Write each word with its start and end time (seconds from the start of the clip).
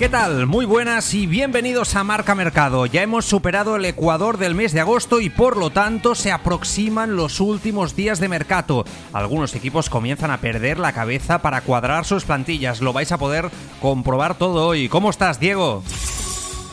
¿Qué 0.00 0.08
tal? 0.08 0.46
Muy 0.46 0.64
buenas 0.64 1.12
y 1.12 1.26
bienvenidos 1.26 1.94
a 1.94 2.04
Marca 2.04 2.34
Mercado. 2.34 2.86
Ya 2.86 3.02
hemos 3.02 3.26
superado 3.26 3.76
el 3.76 3.84
ecuador 3.84 4.38
del 4.38 4.54
mes 4.54 4.72
de 4.72 4.80
agosto 4.80 5.20
y 5.20 5.28
por 5.28 5.58
lo 5.58 5.68
tanto 5.68 6.14
se 6.14 6.32
aproximan 6.32 7.16
los 7.16 7.38
últimos 7.38 7.94
días 7.94 8.18
de 8.18 8.30
mercado. 8.30 8.86
Algunos 9.12 9.54
equipos 9.54 9.90
comienzan 9.90 10.30
a 10.30 10.40
perder 10.40 10.78
la 10.78 10.94
cabeza 10.94 11.42
para 11.42 11.60
cuadrar 11.60 12.06
sus 12.06 12.24
plantillas. 12.24 12.80
Lo 12.80 12.94
vais 12.94 13.12
a 13.12 13.18
poder 13.18 13.50
comprobar 13.82 14.38
todo 14.38 14.66
hoy. 14.68 14.88
¿Cómo 14.88 15.10
estás, 15.10 15.38
Diego? 15.38 15.82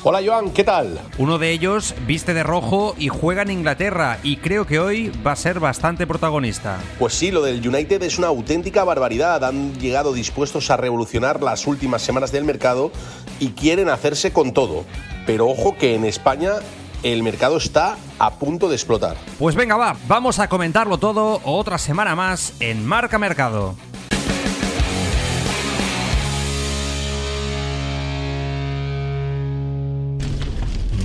Hola 0.04 0.22
Joan, 0.24 0.52
¿qué 0.52 0.64
tal? 0.64 1.00
Uno 1.18 1.40
de 1.40 1.52
ellos 1.52 1.96
viste 2.06 2.34
de 2.34 2.44
rojo 2.44 2.96
y 3.00 3.08
juega 3.08 3.42
en 3.42 3.50
Inglaterra 3.50 4.20
y 4.24 4.38
creo 4.38 4.68
que 4.68 4.80
hoy 4.80 5.12
va 5.26 5.32
a 5.32 5.36
ser 5.36 5.60
bastante 5.60 6.06
protagonista. 6.06 6.78
Pues 7.00 7.16
sí, 7.16 7.32
lo 7.32 7.42
del 7.42 7.68
United 7.68 8.04
es 8.04 8.18
una 8.20 8.28
auténtica 8.28 8.84
barbaridad. 8.84 9.44
Han 9.44 9.74
llegado 9.80 10.14
dispuestos 10.14 10.70
a 10.70 10.78
revolucionar 10.78 11.42
las 11.42 11.66
últimas 11.66 12.04
semanas 12.04 12.32
del 12.32 12.44
mercado 12.44 12.92
y 13.40 13.50
quieren 13.50 13.90
hacerse 13.90 14.32
con 14.32 14.54
todo. 14.54 14.86
Pero 15.26 15.48
ojo 15.50 15.76
que 15.76 15.96
en 15.96 16.06
España 16.06 16.54
el 17.04 17.24
mercado 17.24 17.58
está 17.58 17.98
a 18.20 18.36
punto 18.36 18.70
de 18.70 18.76
explotar. 18.76 19.18
Pues 19.40 19.56
venga, 19.56 19.78
va, 19.78 19.96
vamos 20.08 20.40
a 20.40 20.48
comentarlo 20.48 21.00
todo 21.00 21.42
otra 21.44 21.78
semana 21.78 22.16
más 22.16 22.54
en 22.60 22.86
Marca 22.86 23.18
Mercado. 23.20 23.76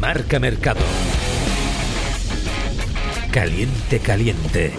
Marca 0.02 0.40
Mercado. 0.40 0.80
Caliente, 3.30 4.00
caliente. 4.00 4.72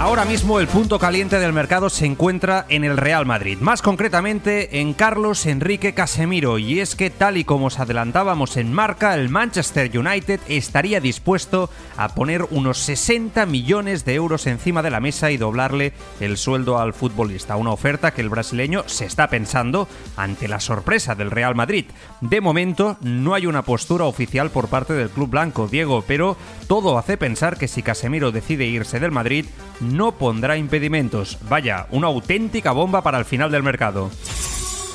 Ahora 0.00 0.24
mismo 0.24 0.60
el 0.60 0.66
punto 0.66 0.98
caliente 0.98 1.38
del 1.38 1.52
mercado 1.52 1.90
se 1.90 2.06
encuentra 2.06 2.64
en 2.70 2.84
el 2.84 2.96
Real 2.96 3.26
Madrid, 3.26 3.58
más 3.60 3.82
concretamente 3.82 4.80
en 4.80 4.94
Carlos 4.94 5.44
Enrique 5.44 5.92
Casemiro, 5.92 6.58
y 6.58 6.80
es 6.80 6.96
que 6.96 7.10
tal 7.10 7.36
y 7.36 7.44
como 7.44 7.66
os 7.66 7.78
adelantábamos 7.78 8.56
en 8.56 8.72
marca, 8.72 9.14
el 9.14 9.28
Manchester 9.28 9.96
United 9.96 10.40
estaría 10.48 11.00
dispuesto 11.00 11.68
a 11.98 12.08
poner 12.14 12.44
unos 12.50 12.78
60 12.78 13.44
millones 13.44 14.06
de 14.06 14.14
euros 14.14 14.46
encima 14.46 14.82
de 14.82 14.90
la 14.90 15.00
mesa 15.00 15.30
y 15.30 15.36
doblarle 15.36 15.92
el 16.18 16.38
sueldo 16.38 16.78
al 16.78 16.94
futbolista, 16.94 17.56
una 17.56 17.70
oferta 17.70 18.12
que 18.12 18.22
el 18.22 18.30
brasileño 18.30 18.84
se 18.86 19.04
está 19.04 19.28
pensando 19.28 19.86
ante 20.16 20.48
la 20.48 20.60
sorpresa 20.60 21.14
del 21.14 21.30
Real 21.30 21.54
Madrid. 21.54 21.84
De 22.22 22.40
momento 22.40 22.96
no 23.02 23.34
hay 23.34 23.44
una 23.44 23.62
postura 23.62 24.06
oficial 24.06 24.50
por 24.50 24.68
parte 24.68 24.94
del 24.94 25.10
club 25.10 25.28
blanco, 25.28 25.68
Diego, 25.68 26.02
pero 26.06 26.38
todo 26.68 26.96
hace 26.96 27.18
pensar 27.18 27.58
que 27.58 27.68
si 27.68 27.82
Casemiro 27.82 28.29
decide 28.32 28.66
irse 28.66 29.00
del 29.00 29.10
Madrid, 29.10 29.46
no 29.80 30.12
pondrá 30.12 30.56
impedimentos. 30.56 31.38
Vaya, 31.48 31.86
una 31.90 32.08
auténtica 32.08 32.72
bomba 32.72 33.02
para 33.02 33.18
el 33.18 33.24
final 33.24 33.50
del 33.50 33.62
mercado. 33.62 34.10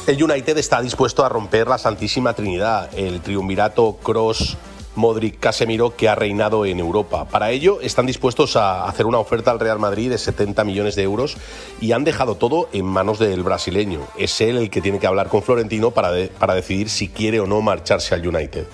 El 0.07 0.21
United 0.21 0.57
está 0.57 0.81
dispuesto 0.81 1.25
a 1.25 1.29
romper 1.29 1.67
la 1.67 1.77
Santísima 1.77 2.33
Trinidad, 2.33 2.89
el 2.95 3.21
triunvirato 3.21 3.97
Cross. 4.03 4.57
Modric 4.95 5.39
Casemiro 5.39 5.95
que 5.95 6.07
ha 6.09 6.15
reinado 6.15 6.65
en 6.65 6.79
Europa. 6.79 7.25
Para 7.25 7.51
ello 7.51 7.81
están 7.81 8.05
dispuestos 8.05 8.55
a 8.55 8.85
hacer 8.85 9.05
una 9.05 9.19
oferta 9.19 9.51
al 9.51 9.59
Real 9.59 9.79
Madrid 9.79 10.09
de 10.09 10.17
70 10.17 10.63
millones 10.63 10.95
de 10.95 11.03
euros 11.03 11.37
y 11.81 11.91
han 11.91 12.03
dejado 12.03 12.35
todo 12.35 12.69
en 12.71 12.85
manos 12.85 13.19
del 13.19 13.43
brasileño. 13.43 14.07
Es 14.17 14.39
él 14.41 14.57
el 14.57 14.69
que 14.69 14.81
tiene 14.81 14.99
que 14.99 15.07
hablar 15.07 15.27
con 15.27 15.43
Florentino 15.43 15.91
para, 15.91 16.11
para 16.39 16.55
decidir 16.55 16.89
si 16.89 17.09
quiere 17.09 17.39
o 17.39 17.45
no 17.45 17.61
marcharse 17.61 18.15
al 18.15 18.25
United. 18.25 18.65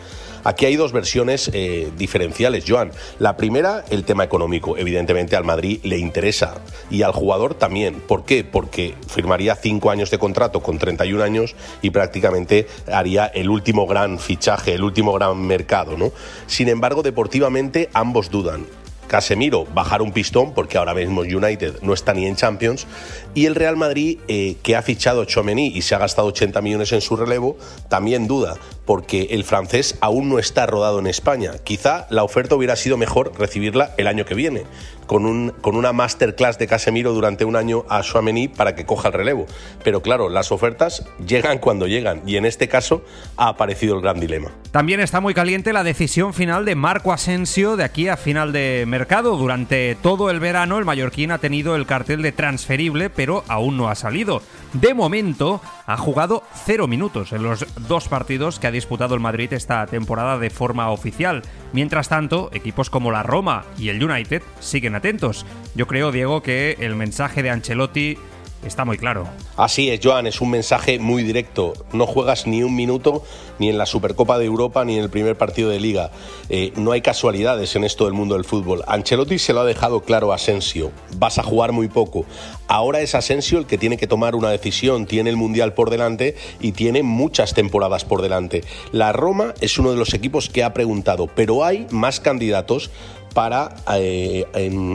Aquí 0.43 0.65
hay 0.65 0.75
dos 0.75 0.91
versiones 0.91 1.51
eh, 1.53 1.91
diferenciales, 1.97 2.65
Joan. 2.67 2.91
La 3.19 3.37
primera, 3.37 3.85
el 3.89 4.03
tema 4.03 4.23
económico. 4.23 4.77
Evidentemente 4.77 5.35
al 5.35 5.43
Madrid 5.43 5.79
le 5.83 5.97
interesa 5.97 6.55
y 6.89 7.03
al 7.03 7.11
jugador 7.11 7.53
también. 7.53 8.01
¿Por 8.01 8.25
qué? 8.25 8.43
Porque 8.43 8.95
firmaría 9.07 9.55
cinco 9.55 9.91
años 9.91 10.09
de 10.09 10.17
contrato 10.17 10.61
con 10.61 10.79
31 10.79 11.23
años 11.23 11.55
y 11.81 11.91
prácticamente 11.91 12.67
haría 12.91 13.25
el 13.27 13.49
último 13.49 13.85
gran 13.85 14.19
fichaje, 14.19 14.73
el 14.73 14.83
último 14.83 15.13
gran 15.13 15.39
mercado. 15.45 15.97
¿no? 15.97 16.11
Sin 16.47 16.69
embargo, 16.69 17.03
deportivamente 17.03 17.89
ambos 17.93 18.29
dudan. 18.31 18.65
Casemiro 19.11 19.65
bajar 19.65 20.01
un 20.01 20.13
pistón 20.13 20.53
porque 20.53 20.77
ahora 20.77 20.93
mismo 20.93 21.19
United 21.19 21.81
no 21.81 21.93
está 21.93 22.13
ni 22.13 22.27
en 22.27 22.37
Champions 22.37 22.87
y 23.35 23.45
el 23.45 23.55
Real 23.55 23.75
Madrid 23.75 24.19
eh, 24.29 24.55
que 24.63 24.77
ha 24.77 24.81
fichado 24.81 25.25
Chomení 25.25 25.67
y 25.67 25.81
se 25.81 25.95
ha 25.95 25.97
gastado 25.97 26.29
80 26.29 26.61
millones 26.61 26.93
en 26.93 27.01
su 27.01 27.17
relevo 27.17 27.57
también 27.89 28.25
duda 28.25 28.55
porque 28.85 29.27
el 29.31 29.43
francés 29.43 29.97
aún 30.01 30.29
no 30.29 30.39
está 30.39 30.65
rodado 30.65 30.99
en 30.99 31.07
España. 31.07 31.51
Quizá 31.63 32.07
la 32.09 32.23
oferta 32.23 32.55
hubiera 32.55 32.75
sido 32.75 32.97
mejor 32.97 33.31
recibirla 33.37 33.93
el 33.97 34.07
año 34.07 34.25
que 34.25 34.35
viene 34.35 34.63
con, 35.11 35.25
un, 35.25 35.49
con 35.59 35.75
una 35.75 35.91
masterclass 35.91 36.57
de 36.57 36.67
Casemiro 36.67 37.11
durante 37.11 37.43
un 37.43 37.57
año 37.57 37.83
a 37.89 38.01
Chouameni 38.01 38.47
para 38.47 38.75
que 38.75 38.85
coja 38.85 39.09
el 39.09 39.13
relevo. 39.13 39.45
Pero 39.83 40.01
claro, 40.01 40.29
las 40.29 40.53
ofertas 40.53 41.05
llegan 41.27 41.59
cuando 41.59 41.85
llegan 41.85 42.21
y 42.25 42.37
en 42.37 42.45
este 42.45 42.69
caso 42.69 43.03
ha 43.35 43.49
aparecido 43.49 43.95
el 43.95 44.01
gran 44.01 44.21
dilema. 44.21 44.51
También 44.71 45.01
está 45.01 45.19
muy 45.19 45.33
caliente 45.33 45.73
la 45.73 45.83
decisión 45.83 46.33
final 46.33 46.63
de 46.63 46.75
Marco 46.75 47.11
Asensio 47.11 47.75
de 47.75 47.83
aquí 47.83 48.07
a 48.07 48.15
final 48.15 48.53
de 48.53 48.85
mercado. 48.87 49.35
Durante 49.35 49.95
todo 50.01 50.29
el 50.29 50.39
verano 50.39 50.77
el 50.77 50.85
mallorquín 50.85 51.31
ha 51.31 51.39
tenido 51.39 51.75
el 51.75 51.85
cartel 51.85 52.21
de 52.21 52.31
transferible, 52.31 53.09
pero 53.09 53.43
aún 53.49 53.75
no 53.75 53.89
ha 53.89 53.95
salido. 53.95 54.41
De 54.71 54.93
momento 54.93 55.59
ha 55.85 55.97
jugado 55.97 56.43
cero 56.65 56.87
minutos 56.87 57.33
en 57.33 57.43
los 57.43 57.65
dos 57.85 58.07
partidos 58.07 58.59
que 58.59 58.67
ha 58.67 58.70
disputado 58.71 59.15
el 59.15 59.21
Madrid 59.21 59.53
esta 59.53 59.85
temporada 59.85 60.37
de 60.37 60.49
forma 60.49 60.89
oficial. 60.89 61.41
Mientras 61.73 62.09
tanto, 62.09 62.49
equipos 62.53 62.89
como 62.89 63.11
la 63.11 63.23
Roma 63.23 63.65
y 63.77 63.89
el 63.89 64.03
United 64.03 64.41
siguen 64.59 64.95
atentos. 64.95 65.45
Yo 65.75 65.87
creo, 65.87 66.11
Diego, 66.11 66.41
que 66.41 66.77
el 66.79 66.95
mensaje 66.95 67.43
de 67.43 67.49
Ancelotti 67.49 68.17
Está 68.65 68.85
muy 68.85 68.97
claro. 68.97 69.27
Así 69.57 69.89
es, 69.89 69.99
Joan, 70.03 70.27
es 70.27 70.39
un 70.39 70.51
mensaje 70.51 70.99
muy 70.99 71.23
directo. 71.23 71.73
No 71.93 72.05
juegas 72.05 72.45
ni 72.45 72.61
un 72.61 72.75
minuto 72.75 73.23
ni 73.57 73.69
en 73.69 73.77
la 73.77 73.85
Supercopa 73.85 74.37
de 74.37 74.45
Europa 74.45 74.85
ni 74.85 74.97
en 74.97 75.03
el 75.03 75.09
primer 75.09 75.35
partido 75.35 75.69
de 75.69 75.79
liga. 75.79 76.11
Eh, 76.49 76.71
no 76.75 76.91
hay 76.91 77.01
casualidades 77.01 77.75
en 77.75 77.83
esto 77.83 78.05
del 78.05 78.13
mundo 78.13 78.35
del 78.35 78.45
fútbol. 78.45 78.83
Ancelotti 78.87 79.39
se 79.39 79.53
lo 79.53 79.61
ha 79.61 79.65
dejado 79.65 80.01
claro 80.01 80.31
a 80.31 80.35
Asensio. 80.35 80.91
Vas 81.17 81.39
a 81.39 81.43
jugar 81.43 81.71
muy 81.71 81.87
poco. 81.87 82.25
Ahora 82.67 83.01
es 83.01 83.15
Asensio 83.15 83.57
el 83.57 83.65
que 83.65 83.79
tiene 83.79 83.97
que 83.97 84.07
tomar 84.07 84.35
una 84.35 84.49
decisión. 84.49 85.07
Tiene 85.07 85.31
el 85.31 85.37
Mundial 85.37 85.73
por 85.73 85.89
delante 85.89 86.35
y 86.59 86.73
tiene 86.73 87.01
muchas 87.01 87.55
temporadas 87.55 88.05
por 88.05 88.21
delante. 88.21 88.63
La 88.91 89.11
Roma 89.11 89.55
es 89.59 89.79
uno 89.79 89.89
de 89.91 89.97
los 89.97 90.13
equipos 90.13 90.49
que 90.49 90.63
ha 90.63 90.73
preguntado, 90.73 91.27
pero 91.27 91.65
hay 91.65 91.87
más 91.89 92.19
candidatos 92.19 92.91
para 93.33 93.75
eh, 93.93 94.45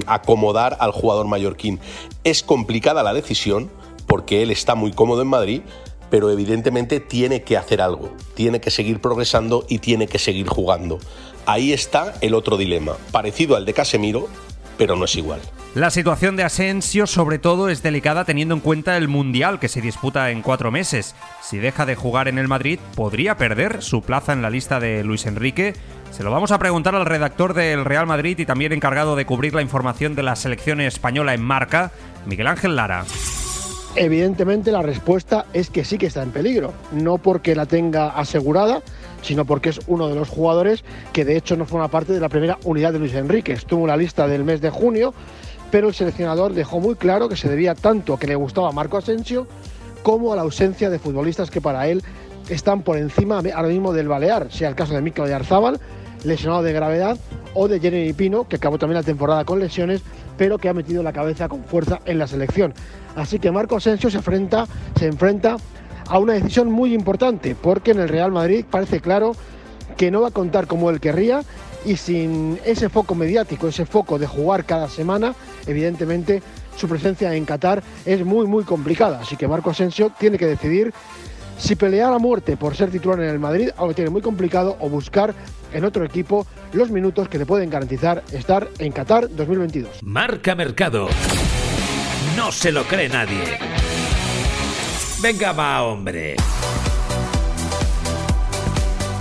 acomodar 0.06 0.76
al 0.80 0.92
jugador 0.92 1.26
mallorquín. 1.26 1.80
Es 2.24 2.42
complicada 2.42 3.02
la 3.02 3.14
decisión 3.14 3.70
porque 4.06 4.42
él 4.42 4.50
está 4.50 4.74
muy 4.74 4.92
cómodo 4.92 5.22
en 5.22 5.28
Madrid, 5.28 5.62
pero 6.10 6.30
evidentemente 6.30 7.00
tiene 7.00 7.42
que 7.42 7.56
hacer 7.56 7.80
algo, 7.80 8.10
tiene 8.34 8.60
que 8.60 8.70
seguir 8.70 9.00
progresando 9.00 9.64
y 9.68 9.78
tiene 9.78 10.06
que 10.06 10.18
seguir 10.18 10.48
jugando. 10.48 10.98
Ahí 11.46 11.72
está 11.72 12.14
el 12.20 12.34
otro 12.34 12.56
dilema, 12.56 12.96
parecido 13.12 13.56
al 13.56 13.64
de 13.64 13.72
Casemiro, 13.72 14.28
pero 14.78 14.96
no 14.96 15.04
es 15.04 15.16
igual. 15.16 15.40
La 15.74 15.90
situación 15.90 16.36
de 16.36 16.44
Asensio 16.44 17.06
sobre 17.06 17.38
todo 17.38 17.68
es 17.68 17.82
delicada 17.82 18.24
teniendo 18.24 18.54
en 18.54 18.60
cuenta 18.60 18.96
el 18.96 19.08
Mundial 19.08 19.58
que 19.60 19.68
se 19.68 19.80
disputa 19.80 20.30
en 20.30 20.42
cuatro 20.42 20.70
meses. 20.70 21.14
Si 21.42 21.58
deja 21.58 21.84
de 21.84 21.96
jugar 21.96 22.28
en 22.28 22.38
el 22.38 22.48
Madrid, 22.48 22.78
podría 22.94 23.36
perder 23.36 23.82
su 23.82 24.02
plaza 24.02 24.32
en 24.32 24.42
la 24.42 24.50
lista 24.50 24.80
de 24.80 25.04
Luis 25.04 25.26
Enrique 25.26 25.74
se 26.16 26.22
lo 26.22 26.30
vamos 26.30 26.50
a 26.50 26.58
preguntar 26.58 26.94
al 26.94 27.04
redactor 27.04 27.52
del 27.52 27.84
Real 27.84 28.06
Madrid 28.06 28.38
y 28.38 28.46
también 28.46 28.72
encargado 28.72 29.16
de 29.16 29.26
cubrir 29.26 29.54
la 29.54 29.60
información 29.60 30.14
de 30.14 30.22
la 30.22 30.34
selección 30.34 30.80
española 30.80 31.34
en 31.34 31.42
marca, 31.42 31.92
Miguel 32.24 32.46
Ángel 32.46 32.74
Lara. 32.74 33.04
Evidentemente 33.96 34.72
la 34.72 34.80
respuesta 34.80 35.44
es 35.52 35.68
que 35.68 35.84
sí 35.84 35.98
que 35.98 36.06
está 36.06 36.22
en 36.22 36.30
peligro, 36.30 36.72
no 36.90 37.18
porque 37.18 37.54
la 37.54 37.66
tenga 37.66 38.08
asegurada, 38.08 38.80
sino 39.26 39.44
porque 39.44 39.70
es 39.70 39.80
uno 39.88 40.08
de 40.08 40.14
los 40.14 40.28
jugadores 40.28 40.84
que 41.12 41.24
de 41.24 41.36
hecho 41.36 41.56
no 41.56 41.66
forma 41.66 41.88
parte 41.88 42.12
de 42.12 42.20
la 42.20 42.28
primera 42.28 42.58
unidad 42.62 42.92
de 42.92 43.00
Luis 43.00 43.14
Enrique. 43.14 43.52
Estuvo 43.52 43.80
en 43.82 43.88
la 43.88 43.96
lista 43.96 44.28
del 44.28 44.44
mes 44.44 44.60
de 44.60 44.70
junio, 44.70 45.12
pero 45.72 45.88
el 45.88 45.94
seleccionador 45.94 46.54
dejó 46.54 46.78
muy 46.78 46.94
claro 46.94 47.28
que 47.28 47.34
se 47.34 47.48
debía 47.48 47.74
tanto 47.74 48.14
a 48.14 48.18
que 48.20 48.28
le 48.28 48.36
gustaba 48.36 48.70
Marco 48.70 48.98
Asensio 48.98 49.48
como 50.04 50.32
a 50.32 50.36
la 50.36 50.42
ausencia 50.42 50.90
de 50.90 51.00
futbolistas 51.00 51.50
que 51.50 51.60
para 51.60 51.88
él 51.88 52.04
están 52.48 52.82
por 52.82 52.96
encima 52.96 53.42
ahora 53.52 53.68
mismo 53.68 53.92
del 53.92 54.06
Balear, 54.06 54.52
sea 54.52 54.68
el 54.68 54.76
caso 54.76 54.94
de 54.94 55.02
Mikel 55.02 55.24
Oyarzábal, 55.24 55.80
lesionado 56.22 56.62
de 56.62 56.72
gravedad, 56.72 57.18
o 57.54 57.66
de 57.66 57.80
Jeremy 57.80 58.12
Pino, 58.12 58.46
que 58.46 58.56
acabó 58.56 58.78
también 58.78 59.00
la 59.00 59.02
temporada 59.02 59.44
con 59.44 59.58
lesiones, 59.58 60.02
pero 60.36 60.58
que 60.58 60.68
ha 60.68 60.74
metido 60.74 61.02
la 61.02 61.12
cabeza 61.12 61.48
con 61.48 61.64
fuerza 61.64 62.00
en 62.04 62.20
la 62.20 62.28
selección. 62.28 62.74
Así 63.16 63.40
que 63.40 63.50
Marco 63.50 63.76
Asensio 63.76 64.10
se 64.10 64.18
enfrenta, 64.18 64.66
se 64.98 65.06
enfrenta 65.06 65.56
a 66.08 66.18
una 66.18 66.34
decisión 66.34 66.70
muy 66.70 66.94
importante, 66.94 67.54
porque 67.60 67.92
en 67.92 68.00
el 68.00 68.08
Real 68.08 68.32
Madrid 68.32 68.64
parece 68.68 69.00
claro 69.00 69.32
que 69.96 70.10
no 70.10 70.22
va 70.22 70.28
a 70.28 70.32
contar 70.32 70.66
como 70.66 70.90
él 70.90 71.00
querría 71.00 71.42
y 71.84 71.96
sin 71.96 72.58
ese 72.64 72.88
foco 72.88 73.14
mediático, 73.14 73.68
ese 73.68 73.86
foco 73.86 74.18
de 74.18 74.26
jugar 74.26 74.64
cada 74.64 74.88
semana, 74.88 75.34
evidentemente 75.66 76.42
su 76.76 76.88
presencia 76.88 77.34
en 77.34 77.44
Qatar 77.44 77.82
es 78.04 78.24
muy 78.24 78.46
muy 78.46 78.64
complicada. 78.64 79.20
Así 79.20 79.36
que 79.36 79.48
Marco 79.48 79.70
Asensio 79.70 80.10
tiene 80.18 80.36
que 80.38 80.46
decidir 80.46 80.92
si 81.58 81.74
pelear 81.74 82.12
a 82.12 82.18
muerte 82.18 82.56
por 82.56 82.76
ser 82.76 82.90
titular 82.90 83.20
en 83.20 83.30
el 83.30 83.38
Madrid, 83.38 83.70
algo 83.76 83.88
que 83.88 83.94
tiene 83.94 84.10
muy 84.10 84.20
complicado, 84.20 84.76
o 84.80 84.88
buscar 84.90 85.34
en 85.72 85.84
otro 85.84 86.04
equipo 86.04 86.46
los 86.72 86.90
minutos 86.90 87.28
que 87.28 87.38
le 87.38 87.46
pueden 87.46 87.70
garantizar 87.70 88.22
estar 88.32 88.68
en 88.78 88.92
Qatar 88.92 89.34
2022. 89.34 90.02
Marca 90.02 90.54
Mercado. 90.54 91.08
No 92.36 92.52
se 92.52 92.72
lo 92.72 92.84
cree 92.84 93.08
nadie. 93.08 93.85
Venga, 95.26 95.50
va, 95.50 95.82
hombre. 95.82 96.36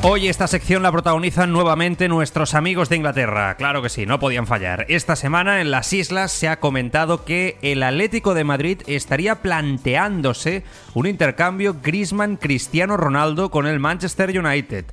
Hoy 0.04 0.28
esta 0.28 0.46
sección 0.46 0.84
la 0.84 0.92
protagonizan 0.92 1.52
nuevamente 1.52 2.08
nuestros 2.08 2.54
amigos 2.54 2.90
de 2.90 2.98
Inglaterra. 2.98 3.56
Claro 3.56 3.82
que 3.82 3.90
sí, 3.90 4.06
no 4.06 4.20
podían 4.20 4.46
fallar. 4.46 4.86
Esta 4.88 5.16
semana 5.16 5.62
en 5.62 5.72
las 5.72 5.92
islas 5.94 6.32
se 6.32 6.48
ha 6.48 6.60
comentado 6.60 7.26
que 7.26 7.58
el 7.64 7.82
Atlético 7.82 8.36
de 8.36 8.44
Madrid 8.44 8.84
estaría 8.86 9.42
planteándose 9.42 10.64
un 10.94 11.08
intercambio 11.08 11.78
Griezmann-Cristiano 11.82 12.98
Ronaldo 12.98 13.50
con 13.50 13.66
el 13.66 13.80
Manchester 13.80 14.30
United. 14.40 14.86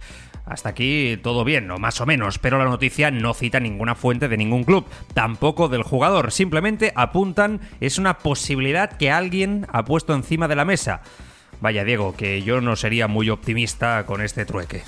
Hasta 0.44 0.70
aquí 0.70 1.18
todo 1.22 1.44
bien, 1.44 1.70
o 1.70 1.78
más 1.78 2.00
o 2.00 2.06
menos, 2.06 2.38
pero 2.38 2.58
la 2.58 2.64
noticia 2.64 3.10
no 3.10 3.32
cita 3.32 3.60
ninguna 3.60 3.94
fuente 3.94 4.28
de 4.28 4.36
ningún 4.36 4.64
club, 4.64 4.86
tampoco 5.14 5.68
del 5.68 5.82
jugador, 5.82 6.32
simplemente 6.32 6.92
apuntan 6.96 7.60
es 7.80 7.98
una 7.98 8.18
posibilidad 8.18 8.96
que 8.96 9.10
alguien 9.10 9.66
ha 9.72 9.84
puesto 9.84 10.14
encima 10.14 10.48
de 10.48 10.56
la 10.56 10.64
mesa. 10.64 11.02
Vaya 11.60 11.84
Diego, 11.84 12.16
que 12.16 12.42
yo 12.42 12.60
no 12.60 12.74
sería 12.74 13.06
muy 13.06 13.30
optimista 13.30 14.04
con 14.04 14.20
este 14.20 14.44
trueque 14.44 14.82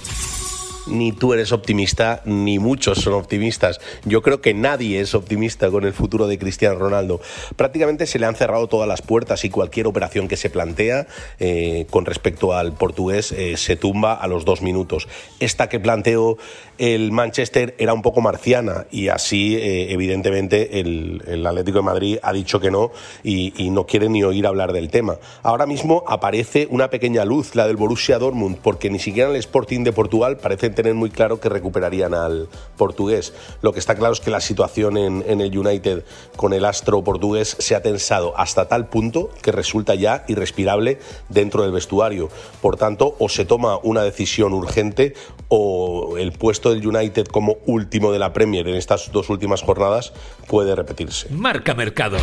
ni 0.87 1.13
tú 1.13 1.33
eres 1.33 1.53
optimista, 1.53 2.23
ni 2.25 2.59
muchos 2.59 2.99
son 2.99 3.15
optimistas. 3.15 3.81
Yo 4.05 4.23
creo 4.23 4.41
que 4.41 4.55
nadie 4.55 5.01
es 5.01 5.15
optimista 5.15 5.71
con 5.71 5.85
el 5.85 5.93
futuro 5.93 6.27
de 6.27 6.39
Cristiano 6.39 6.79
Ronaldo. 6.79 7.21
Prácticamente 7.57 8.07
se 8.07 8.19
le 8.19 8.27
han 8.27 8.35
cerrado 8.35 8.67
todas 8.69 8.89
las 8.89 9.03
puertas 9.03 9.45
y 9.45 9.51
cualquier 9.51 9.87
operación 9.87 10.29
que 10.29 10.37
se 10.37 10.51
plantea 10.51 11.07
eh, 11.39 11.87
con 11.91 12.05
respecto 12.05 12.53
al 12.53 12.73
portugués 12.73 13.33
eh, 13.33 13.57
se 13.57 13.77
tumba 13.77 14.15
a 14.15 14.27
los 14.27 14.45
dos 14.45 14.63
minutos. 14.63 15.09
Esta 15.41 15.69
que 15.69 15.81
planteó 15.81 16.37
el 16.79 17.13
Manchester 17.13 17.75
era 17.79 17.95
un 17.95 18.03
poco 18.03 18.21
marciana 18.21 18.87
y 18.91 19.09
así, 19.09 19.57
eh, 19.57 19.93
evidentemente, 19.93 20.81
el, 20.81 21.45
Atlético 21.45 21.79
de 21.79 21.85
Madrid 21.85 22.19
ha 22.23 22.33
dicho 22.33 22.59
que 22.59 22.71
no 22.71 22.91
y, 23.23 23.53
y 23.63 23.71
no 23.71 23.87
quiere 23.87 24.09
ni 24.09 24.25
oír 24.25 24.47
hablar 24.47 24.73
del 24.73 24.91
tema. 24.91 25.19
Ahora 25.43 25.67
mismo 25.67 26.05
aparece 26.09 26.67
una 26.71 26.91
pequeña 26.91 27.25
luz, 27.25 27.55
la 27.55 27.67
del 27.67 27.77
Borussia 27.77 28.19
Dortmund, 28.19 28.59
porque 28.63 28.91
ni 28.91 28.99
siquiera 28.99 29.31
el 29.31 29.37
Sporting 29.37 29.85
de 29.85 29.93
Portugal 29.93 30.39
parece 30.39 30.71
tener 30.75 30.95
muy 30.95 31.11
claro 31.11 31.41
que 31.41 31.49
recuperarían 31.49 32.15
al 32.15 32.49
portugués. 32.77 33.33
Lo 33.63 33.73
que 33.73 33.79
está 33.79 33.95
claro 33.95 34.13
es 34.13 34.21
que 34.21 34.31
la 34.31 34.41
situación 34.41 34.97
en, 34.97 35.25
en 35.27 35.41
el 35.41 35.57
United 35.57 36.05
con 36.37 36.53
el 36.53 36.65
astro 36.65 37.03
portugués 37.03 37.57
se 37.59 37.75
ha 37.75 37.83
tensado 37.83 38.37
hasta 38.37 38.69
tal 38.69 38.89
punto 38.89 39.31
que 39.43 39.53
resulta 39.53 39.95
ya 39.95 40.25
irrespirable 40.29 40.99
dentro 41.29 41.63
del 41.63 41.73
vestuario. 41.73 42.29
Por 42.61 42.77
tanto, 42.77 43.17
o 43.19 43.29
se 43.29 43.45
toma 43.45 43.79
una 43.83 44.03
decisión 44.03 44.53
urgente 44.53 45.15
o 45.49 46.17
el 46.19 46.33
puesto 46.33 46.71
del 46.71 46.87
United 46.87 47.27
como 47.27 47.57
último 47.67 48.13
de 48.13 48.19
la 48.19 48.33
Premier 48.33 48.67
en 48.69 48.75
estas 48.75 49.13
dos 49.13 49.31
últimas 49.31 49.63
jornadas 49.63 50.13
puede 50.47 50.75
repetirse. 50.75 51.29
Marca 51.31 51.75
Mercado. 51.75 52.17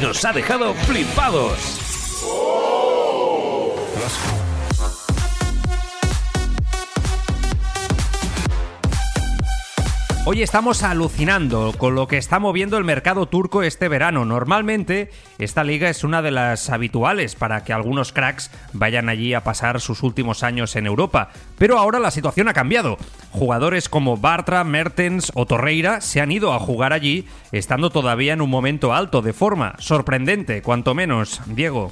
Nos 0.00 0.24
ha 0.24 0.32
dejado 0.32 0.74
flipados. 0.74 2.61
Hoy 10.24 10.40
estamos 10.40 10.84
alucinando 10.84 11.74
con 11.76 11.96
lo 11.96 12.06
que 12.06 12.16
está 12.16 12.38
moviendo 12.38 12.78
el 12.78 12.84
mercado 12.84 13.26
turco 13.26 13.64
este 13.64 13.88
verano. 13.88 14.24
Normalmente 14.24 15.10
esta 15.38 15.64
liga 15.64 15.90
es 15.90 16.04
una 16.04 16.22
de 16.22 16.30
las 16.30 16.70
habituales 16.70 17.34
para 17.34 17.64
que 17.64 17.72
algunos 17.72 18.12
cracks 18.12 18.52
vayan 18.72 19.08
allí 19.08 19.34
a 19.34 19.42
pasar 19.42 19.80
sus 19.80 20.04
últimos 20.04 20.44
años 20.44 20.76
en 20.76 20.86
Europa. 20.86 21.30
Pero 21.58 21.76
ahora 21.76 21.98
la 21.98 22.12
situación 22.12 22.48
ha 22.48 22.52
cambiado. 22.52 22.98
Jugadores 23.32 23.88
como 23.88 24.16
Bartra, 24.16 24.62
Mertens 24.62 25.32
o 25.34 25.44
Torreira 25.44 26.00
se 26.00 26.20
han 26.20 26.30
ido 26.30 26.52
a 26.52 26.60
jugar 26.60 26.92
allí 26.92 27.26
estando 27.50 27.90
todavía 27.90 28.32
en 28.32 28.42
un 28.42 28.50
momento 28.50 28.94
alto 28.94 29.22
de 29.22 29.32
forma. 29.32 29.74
Sorprendente, 29.80 30.62
cuanto 30.62 30.94
menos. 30.94 31.40
Diego. 31.46 31.90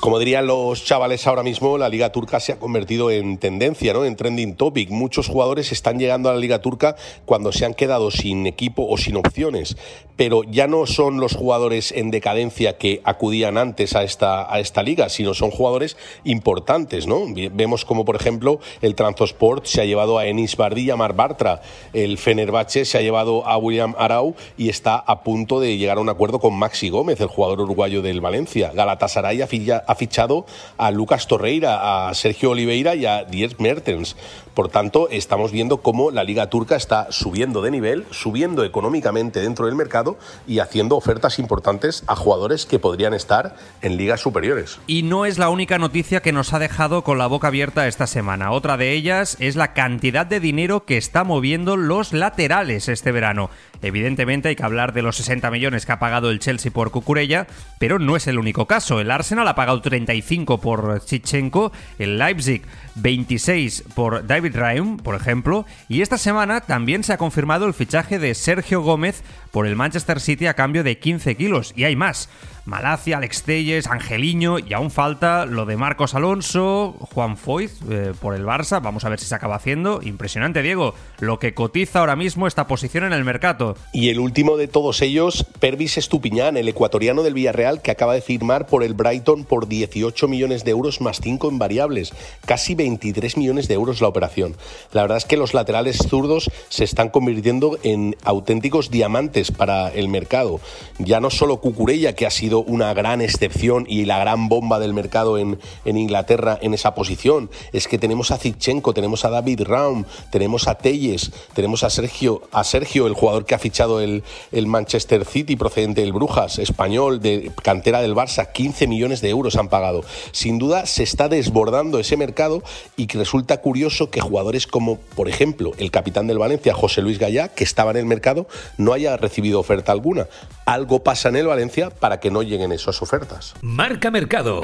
Como 0.00 0.18
dirían 0.18 0.46
los 0.46 0.82
chavales 0.82 1.26
ahora 1.26 1.42
mismo, 1.42 1.76
la 1.76 1.90
Liga 1.90 2.10
Turca 2.10 2.40
se 2.40 2.52
ha 2.52 2.58
convertido 2.58 3.10
en 3.10 3.36
tendencia, 3.36 3.92
¿no? 3.92 4.06
En 4.06 4.16
trending 4.16 4.54
topic. 4.54 4.88
Muchos 4.88 5.28
jugadores 5.28 5.72
están 5.72 5.98
llegando 5.98 6.30
a 6.30 6.32
la 6.32 6.38
Liga 6.38 6.62
Turca 6.62 6.96
cuando 7.26 7.52
se 7.52 7.66
han 7.66 7.74
quedado 7.74 8.10
sin 8.10 8.46
equipo 8.46 8.86
o 8.88 8.96
sin 8.96 9.16
opciones. 9.16 9.76
Pero 10.16 10.42
ya 10.42 10.66
no 10.66 10.86
son 10.86 11.20
los 11.20 11.34
jugadores 11.34 11.92
en 11.92 12.10
decadencia 12.10 12.78
que 12.78 13.02
acudían 13.04 13.58
antes 13.58 13.94
a 13.94 14.02
esta, 14.02 14.50
a 14.50 14.58
esta 14.60 14.82
liga, 14.82 15.10
sino 15.10 15.34
son 15.34 15.50
jugadores 15.50 15.98
importantes, 16.24 17.06
¿no? 17.06 17.26
Vemos 17.52 17.84
como, 17.84 18.06
por 18.06 18.16
ejemplo, 18.16 18.58
el 18.80 18.94
Transport 18.94 19.66
se 19.66 19.82
ha 19.82 19.84
llevado 19.84 20.16
a 20.16 20.26
Enis 20.26 20.56
Bardi 20.56 20.82
y 20.84 20.90
a 20.90 20.96
Mar 20.96 21.14
Bartra. 21.14 21.60
El 21.92 22.16
Fenerbahce 22.16 22.86
se 22.86 22.96
ha 22.96 23.02
llevado 23.02 23.46
a 23.46 23.58
William 23.58 23.94
Arau 23.98 24.34
y 24.56 24.70
está 24.70 24.96
a 24.96 25.22
punto 25.22 25.60
de 25.60 25.76
llegar 25.76 25.98
a 25.98 26.00
un 26.00 26.08
acuerdo 26.08 26.38
con 26.38 26.54
Maxi 26.54 26.88
Gómez, 26.88 27.20
el 27.20 27.28
jugador 27.28 27.60
uruguayo 27.60 28.00
del 28.00 28.22
Valencia. 28.22 28.72
Galatasaray 28.74 29.42
ha 29.42 29.89
fichado 29.94 30.46
a 30.78 30.90
Lucas 30.90 31.26
Torreira, 31.26 32.08
a 32.08 32.14
Sergio 32.14 32.50
Oliveira 32.50 32.94
y 32.94 33.06
a 33.06 33.24
Diez 33.24 33.58
Mertens. 33.60 34.16
Por 34.54 34.68
tanto, 34.68 35.08
estamos 35.10 35.52
viendo 35.52 35.78
cómo 35.78 36.10
la 36.10 36.24
Liga 36.24 36.50
Turca 36.50 36.76
está 36.76 37.12
subiendo 37.12 37.62
de 37.62 37.70
nivel, 37.70 38.04
subiendo 38.10 38.64
económicamente 38.64 39.40
dentro 39.40 39.66
del 39.66 39.76
mercado 39.76 40.18
y 40.46 40.58
haciendo 40.58 40.96
ofertas 40.96 41.38
importantes 41.38 42.02
a 42.08 42.16
jugadores 42.16 42.66
que 42.66 42.78
podrían 42.78 43.14
estar 43.14 43.54
en 43.80 43.96
ligas 43.96 44.20
superiores. 44.20 44.78
Y 44.86 45.02
no 45.02 45.24
es 45.24 45.38
la 45.38 45.50
única 45.50 45.78
noticia 45.78 46.20
que 46.20 46.32
nos 46.32 46.52
ha 46.52 46.58
dejado 46.58 47.04
con 47.04 47.16
la 47.16 47.28
boca 47.28 47.48
abierta 47.48 47.86
esta 47.86 48.06
semana. 48.06 48.50
Otra 48.50 48.76
de 48.76 48.92
ellas 48.92 49.36
es 49.38 49.56
la 49.56 49.72
cantidad 49.72 50.26
de 50.26 50.40
dinero 50.40 50.84
que 50.84 50.96
está 50.96 51.24
moviendo 51.24 51.76
los 51.76 52.12
laterales 52.12 52.88
este 52.88 53.12
verano. 53.12 53.50
Evidentemente 53.82 54.48
hay 54.48 54.56
que 54.56 54.64
hablar 54.64 54.92
de 54.92 55.02
los 55.02 55.16
60 55.16 55.50
millones 55.50 55.86
que 55.86 55.92
ha 55.92 55.98
pagado 55.98 56.30
el 56.30 56.38
Chelsea 56.38 56.70
por 56.70 56.90
Cucurella, 56.90 57.46
pero 57.78 57.98
no 57.98 58.16
es 58.16 58.26
el 58.26 58.38
único 58.38 58.66
caso. 58.66 59.00
El 59.00 59.10
Arsenal 59.10 59.48
ha 59.48 59.54
pagado 59.54 59.79
35 59.80 60.60
por 60.60 61.04
Chichenko, 61.04 61.72
el 61.98 62.18
Leipzig 62.18 62.62
26 62.96 63.84
por 63.94 64.26
David 64.26 64.56
Raum, 64.56 64.96
por 64.96 65.14
ejemplo, 65.14 65.66
y 65.88 66.02
esta 66.02 66.18
semana 66.18 66.60
también 66.60 67.04
se 67.04 67.12
ha 67.12 67.18
confirmado 67.18 67.66
el 67.66 67.74
fichaje 67.74 68.18
de 68.18 68.34
Sergio 68.34 68.82
Gómez 68.82 69.22
por 69.50 69.66
el 69.66 69.76
Manchester 69.76 70.20
City 70.20 70.46
a 70.46 70.54
cambio 70.54 70.84
de 70.84 70.98
15 70.98 71.36
kilos, 71.36 71.72
y 71.76 71.84
hay 71.84 71.96
más. 71.96 72.28
Malacia, 72.64 73.16
Alex 73.16 73.42
Telles, 73.42 73.86
Angeliño 73.86 74.58
y 74.58 74.72
aún 74.74 74.90
falta 74.90 75.46
lo 75.46 75.66
de 75.66 75.76
Marcos 75.76 76.14
Alonso, 76.14 76.94
Juan 77.12 77.36
Foyt 77.36 77.70
eh, 77.90 78.12
por 78.20 78.34
el 78.34 78.44
Barça. 78.44 78.82
Vamos 78.82 79.04
a 79.04 79.08
ver 79.08 79.18
si 79.18 79.26
se 79.26 79.34
acaba 79.34 79.56
haciendo. 79.56 80.00
Impresionante, 80.02 80.62
Diego, 80.62 80.94
lo 81.18 81.38
que 81.38 81.54
cotiza 81.54 82.00
ahora 82.00 82.16
mismo 82.16 82.46
esta 82.46 82.66
posición 82.66 83.04
en 83.04 83.12
el 83.12 83.24
mercado. 83.24 83.76
Y 83.92 84.10
el 84.10 84.20
último 84.20 84.56
de 84.56 84.68
todos 84.68 85.02
ellos, 85.02 85.46
Pervis 85.58 85.98
Estupiñán, 85.98 86.56
el 86.56 86.68
ecuatoriano 86.68 87.22
del 87.22 87.34
Villarreal, 87.34 87.82
que 87.82 87.90
acaba 87.90 88.14
de 88.14 88.20
firmar 88.20 88.66
por 88.66 88.82
el 88.82 88.94
Brighton 88.94 89.44
por 89.44 89.68
18 89.68 90.28
millones 90.28 90.64
de 90.64 90.70
euros 90.70 91.00
más 91.00 91.20
5 91.20 91.48
en 91.48 91.58
variables. 91.58 92.12
Casi 92.44 92.74
23 92.74 93.36
millones 93.36 93.68
de 93.68 93.74
euros 93.74 94.00
la 94.00 94.08
operación. 94.08 94.56
La 94.92 95.02
verdad 95.02 95.18
es 95.18 95.24
que 95.24 95.36
los 95.36 95.54
laterales 95.54 95.98
zurdos 96.08 96.50
se 96.68 96.84
están 96.84 97.10
convirtiendo 97.10 97.78
en 97.82 98.16
auténticos 98.24 98.90
diamantes 98.90 99.50
para 99.50 99.88
el 99.88 100.08
mercado. 100.08 100.60
Ya 100.98 101.20
no 101.20 101.30
solo 101.30 101.58
Cucurella, 101.58 102.14
que 102.14 102.26
ha 102.26 102.30
sido 102.30 102.49
una 102.58 102.92
gran 102.94 103.20
excepción 103.20 103.86
y 103.88 104.04
la 104.04 104.18
gran 104.18 104.48
bomba 104.48 104.78
del 104.78 104.92
mercado 104.92 105.38
en, 105.38 105.58
Inglaterra 105.84 106.58
en 106.60 106.74
esa 106.74 106.94
posición. 106.94 107.50
Es 107.72 107.88
que 107.88 107.98
tenemos 107.98 108.30
a 108.30 108.38
Zichenko, 108.38 108.92
tenemos 108.92 109.24
a 109.24 109.30
David 109.30 109.62
Raum, 109.62 110.04
tenemos 110.30 110.68
a 110.68 110.76
Telles, 110.76 111.30
tenemos 111.54 111.84
a 111.84 111.90
Sergio, 111.90 112.42
a 112.52 112.64
Sergio, 112.64 113.06
el 113.06 113.14
jugador 113.14 113.44
que 113.44 113.54
ha 113.54 113.58
fichado 113.58 114.00
el, 114.00 114.22
el 114.52 114.66
Manchester 114.66 115.24
City 115.24 115.56
procedente 115.56 116.00
del 116.00 116.12
Brujas, 116.12 116.58
español, 116.58 117.20
de 117.20 117.52
cantera 117.62 118.02
del 118.02 118.14
Barça, 118.14 118.50
15 118.52 118.86
millones 118.86 119.20
de 119.20 119.30
euros 119.30 119.56
han 119.56 119.68
pagado. 119.68 120.02
Sin 120.32 120.58
duda 120.58 120.86
se 120.86 121.02
está 121.02 121.28
desbordando 121.28 121.98
ese 121.98 122.16
mercado 122.16 122.62
y 122.96 123.06
que 123.06 123.18
resulta 123.18 123.60
curioso 123.60 124.10
que 124.10 124.20
jugadores 124.20 124.66
como, 124.66 124.96
por 124.96 125.28
ejemplo, 125.28 125.72
el 125.78 125.90
capitán 125.90 126.26
del 126.26 126.38
Valencia, 126.38 126.74
José 126.74 127.02
Luis 127.02 127.18
Gallá, 127.18 127.48
que 127.48 127.64
estaba 127.64 127.90
en 127.92 127.98
el 127.98 128.06
mercado, 128.06 128.46
no 128.76 128.92
haya 128.92 129.16
recibido 129.16 129.60
oferta 129.60 129.92
alguna. 129.92 130.26
Algo 130.64 131.02
pasa 131.02 131.28
en 131.28 131.36
el 131.36 131.46
Valencia 131.46 131.90
para 131.90 132.20
que 132.20 132.30
no 132.30 132.39
lleguen 132.42 132.72
esas 132.72 133.02
ofertas. 133.02 133.54
Marca 133.62 134.10
Mercado. 134.10 134.62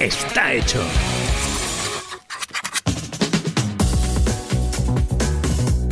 Está 0.00 0.52
hecho. 0.52 0.82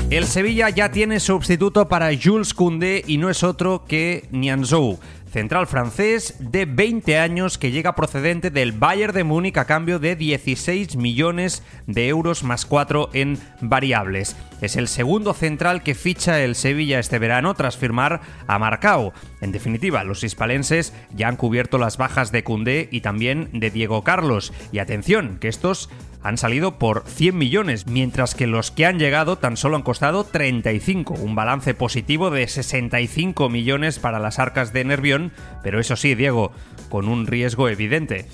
El 0.09 0.27
Sevilla 0.27 0.71
ya 0.71 0.93
tiene 0.93 1.19
sustituto 1.19 1.89
para 1.89 2.11
Jules 2.17 2.55
Koundé 2.55 3.03
y 3.09 3.19
no 3.19 3.29
es 3.29 3.43
otro 3.43 3.85
que 3.89 4.29
Nianzou. 4.31 5.01
Central 5.37 5.67
francés 5.67 6.35
de 6.39 6.65
20 6.65 7.19
años 7.19 7.59
que 7.59 7.71
llega 7.71 7.95
procedente 7.95 8.51
del 8.51 8.73
Bayern 8.73 9.13
de 9.13 9.23
Múnich 9.23 9.59
a 9.59 9.67
cambio 9.67 9.99
de 9.99 10.17
16 10.17 10.97
millones 10.97 11.63
de 11.87 12.09
euros 12.09 12.43
más 12.43 12.65
4 12.65 13.11
en 13.13 13.39
variables. 13.61 14.35
Es 14.63 14.77
el 14.77 14.89
segundo 14.89 15.35
central 15.35 15.83
que 15.83 15.95
ficha 15.95 16.41
el 16.41 16.55
Sevilla 16.55 16.99
este 16.99 17.19
verano 17.19 17.53
tras 17.53 17.77
firmar 17.77 18.23
a 18.47 18.59
Marcao. 18.59 19.13
En 19.43 19.53
definitiva, 19.53 20.05
los 20.05 20.25
hispalenses 20.25 20.95
ya 21.15 21.29
han 21.29 21.37
cubierto 21.37 21.77
las 21.77 21.99
bajas 21.99 22.33
de 22.33 22.43
Cundé 22.43 22.89
y 22.91 23.03
también 23.03 23.51
de 23.53 23.71
Diego 23.71 24.03
Carlos. 24.05 24.55
Y 24.73 24.79
atención, 24.79 25.37
que 25.39 25.49
estos 25.49 25.91
han 26.27 26.39
salido 26.39 26.79
por 26.79 27.05
100 27.07 27.39
millones, 27.39 27.87
mientras 27.87 28.35
que 28.35 28.47
los 28.47 28.71
que 28.71 28.85
han 28.85 28.99
llegado 28.99 29.37
tan 29.37 29.57
solo 29.57 29.77
han 29.77 29.83
costado 29.83 30.25
35, 30.25 31.15
un 31.15 31.35
balance 31.35 31.73
positivo 31.75 32.31
de 32.31 32.49
65 32.49 33.49
millones 33.49 33.99
para 33.99 34.19
las 34.19 34.39
arcas 34.39 34.73
de 34.73 34.85
Nervión, 34.85 35.33
pero 35.63 35.79
eso 35.79 35.95
sí, 35.95 36.15
Diego, 36.15 36.53
con 36.89 37.09
un 37.09 37.27
riesgo 37.27 37.69
evidente. 37.69 38.27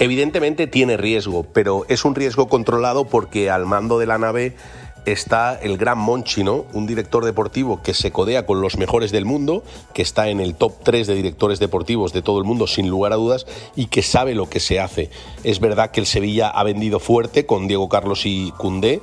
Evidentemente 0.00 0.66
tiene 0.66 0.96
riesgo, 0.96 1.44
pero 1.52 1.84
es 1.88 2.04
un 2.04 2.14
riesgo 2.14 2.48
controlado 2.48 3.06
porque 3.06 3.50
al 3.50 3.66
mando 3.66 3.98
de 3.98 4.06
la 4.06 4.18
nave 4.18 4.56
está 5.04 5.58
el 5.60 5.76
gran 5.76 5.98
Monchi, 5.98 6.44
¿no? 6.44 6.66
Un 6.72 6.86
director 6.86 7.24
deportivo 7.24 7.82
que 7.82 7.94
se 7.94 8.10
codea 8.10 8.46
con 8.46 8.60
los 8.60 8.76
mejores 8.76 9.12
del 9.12 9.24
mundo, 9.24 9.62
que 9.92 10.02
está 10.02 10.28
en 10.28 10.40
el 10.40 10.54
top 10.54 10.82
3 10.82 11.06
de 11.06 11.14
directores 11.14 11.58
deportivos 11.58 12.12
de 12.12 12.22
todo 12.22 12.38
el 12.38 12.44
mundo, 12.44 12.66
sin 12.66 12.88
lugar 12.88 13.12
a 13.12 13.16
dudas, 13.16 13.46
y 13.76 13.86
que 13.86 14.02
sabe 14.02 14.34
lo 14.34 14.48
que 14.48 14.60
se 14.60 14.80
hace. 14.80 15.10
Es 15.42 15.60
verdad 15.60 15.90
que 15.90 16.00
el 16.00 16.06
Sevilla 16.06 16.48
ha 16.48 16.62
vendido 16.64 17.00
fuerte 17.00 17.46
con 17.46 17.68
Diego 17.68 17.88
Carlos 17.88 18.26
y 18.26 18.52
Cundé, 18.56 19.00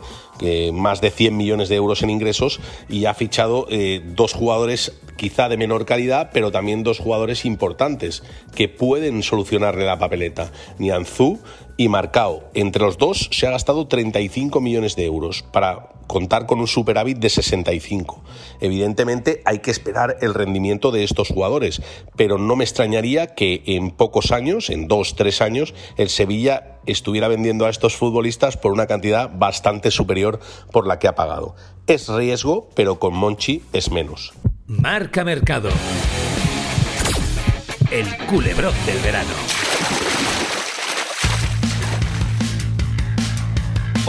más 0.74 1.02
de 1.02 1.12
100 1.12 1.38
millones 1.38 1.70
de 1.70 1.76
euros 1.76 2.02
en 2.02 2.10
ingresos, 2.10 2.60
y 2.90 3.06
ha 3.06 3.14
fichado 3.14 3.68
eh, 3.70 4.02
dos 4.16 4.34
jugadores 4.34 4.94
quizá 5.16 5.50
de 5.50 5.58
menor 5.58 5.86
calidad, 5.86 6.32
pero 6.34 6.52
también 6.52 6.84
dos 6.84 6.98
jugadores 6.98 7.46
importantes 7.46 8.24
que 8.56 8.68
pueden 8.68 9.22
solucionarle 9.22 9.86
la 9.86 10.00
papeleta. 10.00 10.52
Nianzú 10.80 11.40
y 11.82 11.90
Marcao. 11.90 12.44
Entre 12.54 12.84
los 12.84 13.00
dos 13.00 13.28
se 13.32 13.48
ha 13.48 13.52
gastado 13.52 13.88
35 13.88 14.62
millones 14.62 14.96
de 14.96 15.06
euros 15.06 15.42
para 15.42 15.90
contar 16.06 16.46
con 16.46 16.60
un 16.60 16.68
superávit 16.68 17.18
de 17.18 17.30
65. 17.30 18.24
Evidentemente 18.60 19.42
hay 19.46 19.60
que 19.60 19.72
esperar 19.72 20.18
el 20.22 20.36
rendimiento 20.36 20.92
de 20.92 21.04
estos 21.04 21.30
jugadores, 21.30 21.82
pero 22.16 22.38
no 22.38 22.56
me 22.56 22.66
extrañaría 22.66 23.34
que 23.34 23.64
en 23.66 23.90
pocos 23.90 24.32
años, 24.32 24.70
en 24.70 24.88
dos, 24.88 25.16
tres 25.16 25.42
años, 25.42 25.74
el 25.98 26.10
Sevilla 26.10 26.78
estuviera 26.86 27.28
vendiendo 27.28 27.66
a 27.66 27.72
estos 27.72 27.96
futbolistas 27.96 28.58
por 28.58 28.74
una 28.74 28.86
cantidad 28.86 29.32
bastante 29.34 29.90
superior 29.90 30.40
por 30.72 30.86
la 30.86 31.00
que 31.00 31.08
ha 31.08 31.16
pagado. 31.16 31.56
Es 31.88 32.08
riesgo, 32.10 32.70
pero 32.76 33.00
con 33.00 33.16
Monchi 33.16 33.64
es 33.74 33.90
menos. 33.90 34.34
Marca 34.68 35.24
Mercado. 35.24 35.70
El 37.90 38.06
culebrón 38.28 38.76
del 38.86 39.00
verano. 39.00 39.71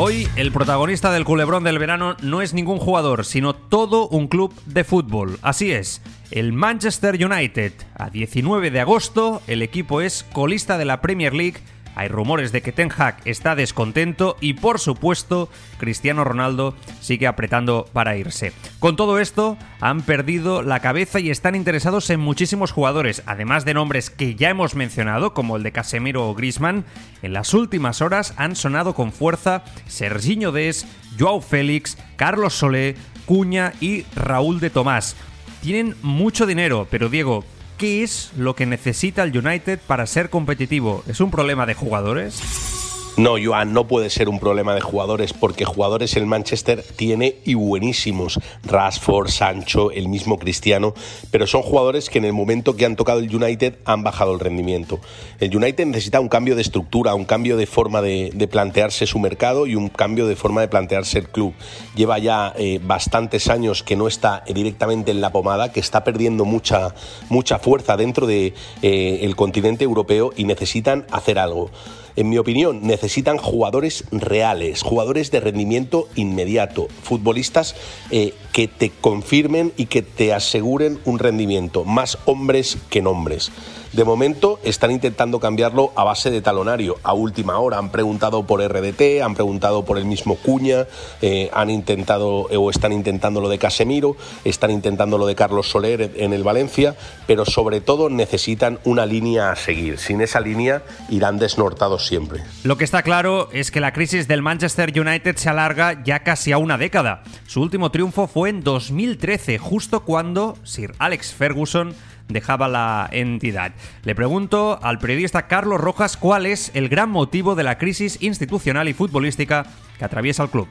Hoy 0.05 0.27
el 0.35 0.51
protagonista 0.51 1.13
del 1.13 1.25
culebrón 1.25 1.63
del 1.63 1.79
verano 1.79 2.17
no 2.23 2.43
es 2.43 2.55
ningún 2.55 2.81
jugador, 2.81 3.25
sino 3.25 3.55
todo 3.55 4.09
un 4.09 4.27
club 4.27 4.53
de 4.67 4.83
fútbol. 4.83 5.39
Así 5.43 5.71
es, 5.71 6.03
el 6.33 6.53
Manchester 6.53 7.25
United. 7.25 7.73
A 7.95 8.11
19 8.11 8.73
de 8.73 8.81
agosto 8.81 9.43
el 9.47 9.63
equipo 9.63 10.01
es 10.01 10.25
colista 10.33 10.77
de 10.77 10.87
la 10.87 11.01
Premier 11.01 11.33
League 11.33 11.61
hay 11.95 12.09
rumores 12.09 12.53
de 12.53 12.63
que 12.63 12.73
Ten 12.73 12.91
Hag 12.97 13.17
está 13.25 13.55
descontento 13.55 14.37
y 14.41 14.55
por 14.55 14.79
supuesto 14.79 15.49
Cristiano 15.79 16.25
Ronaldo 16.25 16.75
sigue 17.01 17.27
apretando 17.27 17.87
para 17.93 18.17
irse. 18.17 18.53
Con 18.79 18.97
todo 18.97 19.19
esto 19.19 19.57
han 19.81 20.03
perdido 20.03 20.63
la 20.63 20.81
cabeza 20.81 21.21
y 21.21 21.31
están 21.31 21.55
interesados 21.55 22.09
en 22.11 22.21
muchísimos 22.21 22.73
jugadores, 22.73 23.23
además 23.27 23.65
de 23.65 23.75
nombres 23.75 24.11
que 24.11 24.35
ya 24.35 24.51
hemos 24.51 24.75
mencionado 24.75 25.35
como 25.35 25.57
el 25.57 25.63
de 25.63 25.73
Casemiro 25.73 26.29
o 26.29 26.35
Griezmann. 26.35 26.85
En 27.23 27.33
las 27.33 27.55
últimas 27.55 28.01
horas 28.01 28.35
han 28.37 28.57
sonado 28.57 28.95
con 28.95 29.13
fuerza 29.13 29.65
Serginho 29.87 30.53
Des, 30.53 30.87
Joao 31.19 31.41
Félix, 31.41 31.99
Carlos 32.17 32.55
Solé, 32.55 32.97
Cuña 33.27 33.73
y 33.81 34.05
Raúl 34.15 34.61
de 34.61 34.71
Tomás. 34.71 35.17
Tienen 35.63 35.95
mucho 36.03 36.45
dinero, 36.45 36.89
pero 36.91 37.09
Diego, 37.09 37.45
¿Qué 37.79 38.03
es 38.03 38.33
lo 38.37 38.55
que 38.55 38.67
necesita 38.67 39.23
el 39.23 39.37
United 39.37 39.81
para 39.87 40.07
ser 40.07 40.31
competitivo? 40.31 41.03
¿Es 41.09 41.21
un 41.21 41.31
problema 41.31 41.67
de 41.67 41.75
jugadores? 41.75 42.92
No, 43.23 43.37
Joan, 43.41 43.73
no 43.73 43.87
puede 43.87 44.11
ser 44.11 44.29
un 44.29 44.41
problema 44.41 44.75
de 44.75 44.81
jugadores, 44.81 45.33
porque 45.33 45.65
jugadores 45.65 46.17
el 46.17 46.27
Manchester 46.27 46.85
tiene 46.97 47.37
y 47.45 47.55
buenísimos. 47.55 48.41
Rashford, 48.65 49.29
Sancho, 49.29 49.93
el 49.93 50.09
mismo 50.09 50.41
Cristiano, 50.41 50.93
pero 51.31 51.47
son 51.47 51.63
jugadores 51.63 52.11
que 52.11 52.19
en 52.19 52.25
el 52.25 52.33
momento 52.33 52.75
que 52.75 52.85
han 52.85 52.97
tocado 52.97 53.21
el 53.21 53.33
United 53.33 53.77
han 53.85 54.03
bajado 54.03 54.35
el 54.35 54.41
rendimiento. 54.41 54.99
El 55.39 55.57
United 55.57 55.87
necesita 55.87 56.19
un 56.19 56.29
cambio 56.29 56.57
de 56.57 56.63
estructura, 56.63 57.15
un 57.15 57.25
cambio 57.25 57.57
de 57.57 57.67
forma 57.67 58.03
de, 58.03 58.49
plantearse 58.51 59.07
su 59.07 59.21
mercado 59.21 59.69
y 59.69 59.77
un 59.77 59.89
cambio 59.89 60.27
de 60.27 60.35
forma 60.35 60.61
de 60.61 60.67
plantearse 60.67 61.21
el 61.21 61.29
club. 61.29 61.55
Lleva 61.95 62.19
ya 62.19 62.53
eh, 62.57 62.81
bastantes 62.83 63.49
años 63.49 63.85
que 63.85 63.95
no 63.95 64.09
está 64.09 64.43
directamente 64.53 65.13
en 65.13 65.21
la 65.21 65.31
pomada, 65.31 65.71
que 65.71 65.79
está 65.79 66.03
perdiendo 66.03 66.45
mucha, 66.45 66.93
mucha 67.29 67.61
fuerza 67.61 67.97
dentro 67.97 68.27
del 68.27 68.53
de, 68.83 69.25
eh, 69.25 69.35
continente 69.37 69.85
europeo 69.85 70.33
y 70.37 70.43
necesitan 70.43 71.07
hacer 71.13 71.39
algo 71.39 71.71
en 72.17 72.29
mi 72.29 72.39
opinión, 72.39 72.81
necesitan 72.83 73.39
jugadores 73.39 74.05
reales, 74.11 74.83
jugadores 74.83 75.31
de 75.31 75.41
rendimiento 75.41 76.09
inmediato, 76.15 76.89
futbolistas 77.03 77.75
eh, 78.11 78.35
que 78.53 78.69
te 78.69 78.91
confirmen 78.91 79.73
y 79.77 79.87
que 79.87 80.03
te 80.03 80.33
aseguren 80.33 80.99
un 81.05 81.19
rendimiento, 81.19 81.85
más 81.85 82.19
hombres 82.27 82.79
que 82.91 83.03
nombres. 83.03 83.51
De 83.93 84.05
momento 84.05 84.59
están 84.65 84.91
intentando 84.91 85.39
cambiarlo 85.39 85.93
a 85.97 86.05
base 86.05 86.31
de 86.31 86.41
talonario, 86.41 86.97
a 87.03 87.13
última 87.13 87.59
hora. 87.59 87.77
Han 87.77 87.91
preguntado 87.91 88.47
por 88.47 88.63
RDT, 88.63 89.23
han 89.23 89.35
preguntado 89.35 89.85
por 89.85 89.99
el 89.99 90.07
mismo 90.07 90.37
Cuña, 90.37 90.87
eh, 91.21 91.51
han 91.53 91.69
intentado 91.69 92.49
o 92.49 92.71
están 92.71 92.93
intentando 92.93 93.43
lo 93.43 93.51
de 93.51 93.59
Casemiro, 93.59 94.17
están 94.45 94.71
intentando 94.71 95.19
lo 95.19 95.27
de 95.27 95.35
Carlos 95.35 95.69
Soler 95.69 96.11
en 96.17 96.33
el 96.33 96.43
Valencia, 96.43 96.97
pero 97.27 97.45
sobre 97.45 97.83
todo 97.83 98.09
necesitan 98.09 98.79
una 98.85 99.05
línea 99.05 99.53
a 99.53 99.57
seguir. 99.57 99.99
Sin 99.99 100.23
esa 100.23 100.41
línea 100.41 100.83
irán 101.11 101.39
desnortados 101.39 102.07
siempre. 102.07 102.43
Lo 102.65 102.79
que 102.79 102.85
está 102.85 103.03
claro 103.03 103.51
es 103.53 103.71
que 103.71 103.81
la 103.81 103.93
crisis 103.93 104.27
del 104.27 104.41
Manchester 104.41 104.91
United 104.99 105.37
se 105.37 105.51
alarga 105.51 106.03
ya 106.03 106.21
casi 106.21 106.53
a 106.53 106.57
una 106.57 106.79
década. 106.79 107.23
Su 107.47 107.61
último 107.61 107.91
triunfo 107.91 108.27
fue 108.27 108.49
en 108.49 108.63
2013, 108.63 109.59
justo 109.59 110.01
cuando 110.01 110.57
Sir 110.65 110.95
Alex 110.99 111.35
Ferguson 111.35 111.95
dejaba 112.29 112.69
la 112.69 113.09
entidad. 113.13 113.73
Le 114.05 114.15
pregunto 114.15 114.79
al 114.83 114.99
periodista 114.99 115.47
Carlos 115.47 115.81
Rojas 115.81 116.17
cuál 116.17 116.47
es 116.47 116.71
el 116.75 116.89
gran 116.89 117.11
motivo 117.11 117.55
de 117.55 117.63
la 117.65 117.79
crisis 117.79 118.19
institucional 118.21 118.89
y 118.89 118.93
futbolística 118.93 119.67
que 119.99 120.05
atraviesa 120.05 120.43
el 120.43 120.51
club. 120.51 120.69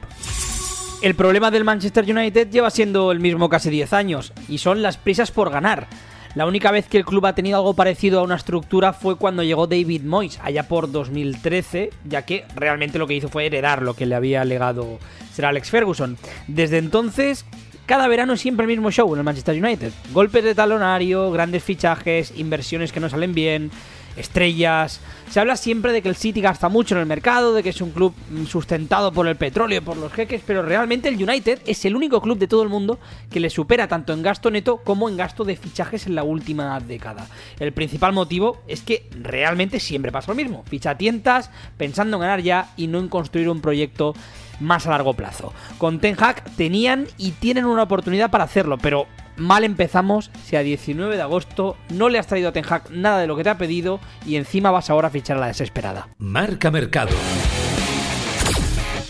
El 1.02 1.16
problema 1.16 1.50
del 1.50 1.64
Manchester 1.64 2.04
United 2.04 2.50
lleva 2.50 2.70
siendo 2.70 3.10
el 3.10 3.18
mismo 3.18 3.48
casi 3.48 3.70
10 3.70 3.92
años, 3.92 4.32
y 4.48 4.58
son 4.58 4.82
las 4.82 4.96
prisas 4.98 5.32
por 5.32 5.50
ganar. 5.50 5.88
La 6.34 6.46
única 6.46 6.70
vez 6.70 6.86
que 6.86 6.96
el 6.96 7.04
club 7.04 7.26
ha 7.26 7.34
tenido 7.34 7.58
algo 7.58 7.74
parecido 7.74 8.20
a 8.20 8.22
una 8.22 8.36
estructura 8.36 8.94
fue 8.94 9.16
cuando 9.16 9.42
llegó 9.42 9.66
David 9.66 10.02
Moyes, 10.02 10.40
allá 10.42 10.66
por 10.66 10.90
2013, 10.90 11.90
ya 12.04 12.22
que 12.22 12.46
realmente 12.54 12.98
lo 12.98 13.06
que 13.06 13.14
hizo 13.14 13.28
fue 13.28 13.46
heredar 13.46 13.82
lo 13.82 13.94
que 13.94 14.06
le 14.06 14.14
había 14.14 14.44
legado 14.44 14.98
Sir 15.34 15.44
Alex 15.44 15.70
Ferguson. 15.70 16.16
Desde 16.46 16.78
entonces, 16.78 17.44
cada 17.86 18.08
verano 18.08 18.36
siempre 18.36 18.64
el 18.64 18.68
mismo 18.68 18.90
show 18.90 19.12
en 19.12 19.18
el 19.18 19.24
Manchester 19.24 19.62
United. 19.62 19.92
Golpes 20.12 20.44
de 20.44 20.54
talonario, 20.54 21.30
grandes 21.30 21.62
fichajes, 21.62 22.32
inversiones 22.36 22.92
que 22.92 23.00
no 23.00 23.08
salen 23.08 23.34
bien, 23.34 23.70
estrellas. 24.16 25.00
Se 25.30 25.40
habla 25.40 25.56
siempre 25.56 25.92
de 25.92 26.02
que 26.02 26.08
el 26.08 26.16
City 26.16 26.40
gasta 26.40 26.68
mucho 26.68 26.94
en 26.94 27.00
el 27.00 27.06
mercado, 27.06 27.54
de 27.54 27.62
que 27.62 27.70
es 27.70 27.80
un 27.80 27.90
club 27.90 28.14
sustentado 28.46 29.12
por 29.12 29.26
el 29.26 29.36
petróleo, 29.36 29.82
por 29.82 29.96
los 29.96 30.12
jeques, 30.12 30.42
pero 30.46 30.62
realmente 30.62 31.08
el 31.08 31.22
United 31.22 31.60
es 31.66 31.84
el 31.84 31.96
único 31.96 32.20
club 32.20 32.38
de 32.38 32.48
todo 32.48 32.62
el 32.62 32.68
mundo 32.68 32.98
que 33.30 33.40
le 33.40 33.48
supera 33.48 33.88
tanto 33.88 34.12
en 34.12 34.22
gasto 34.22 34.50
neto 34.50 34.78
como 34.78 35.08
en 35.08 35.16
gasto 35.16 35.44
de 35.44 35.56
fichajes 35.56 36.06
en 36.06 36.14
la 36.14 36.22
última 36.22 36.78
década. 36.80 37.26
El 37.58 37.72
principal 37.72 38.12
motivo 38.12 38.62
es 38.68 38.82
que 38.82 39.08
realmente 39.12 39.80
siempre 39.80 40.12
pasa 40.12 40.32
lo 40.32 40.36
mismo. 40.36 40.64
Ficha 40.68 40.98
tientas, 40.98 41.50
pensando 41.76 42.16
en 42.16 42.22
ganar 42.22 42.42
ya 42.42 42.72
y 42.76 42.86
no 42.86 42.98
en 42.98 43.08
construir 43.08 43.48
un 43.48 43.60
proyecto 43.60 44.14
más 44.60 44.86
a 44.86 44.90
largo 44.90 45.14
plazo. 45.14 45.52
Con 45.78 45.98
Ten 45.98 46.16
Hag 46.18 46.44
tenían 46.56 47.06
y 47.18 47.32
tienen 47.32 47.64
una 47.64 47.82
oportunidad 47.82 48.30
para 48.30 48.44
hacerlo, 48.44 48.78
pero 48.78 49.06
mal 49.36 49.64
empezamos 49.64 50.30
si 50.44 50.56
a 50.56 50.62
19 50.62 51.16
de 51.16 51.22
agosto 51.22 51.76
no 51.90 52.08
le 52.08 52.18
has 52.18 52.26
traído 52.26 52.48
a 52.48 52.52
Ten 52.52 52.64
Hag 52.68 52.90
nada 52.90 53.18
de 53.20 53.26
lo 53.26 53.36
que 53.36 53.44
te 53.44 53.50
ha 53.50 53.58
pedido 53.58 54.00
y 54.26 54.36
encima 54.36 54.70
vas 54.70 54.90
ahora 54.90 55.08
a 55.08 55.10
fichar 55.10 55.36
a 55.36 55.40
la 55.40 55.46
desesperada. 55.46 56.08
Marca 56.18 56.70
Mercado. 56.70 57.16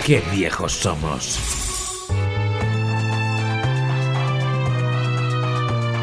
Qué 0.04 0.22
viejos 0.32 0.72
somos. 0.72 1.62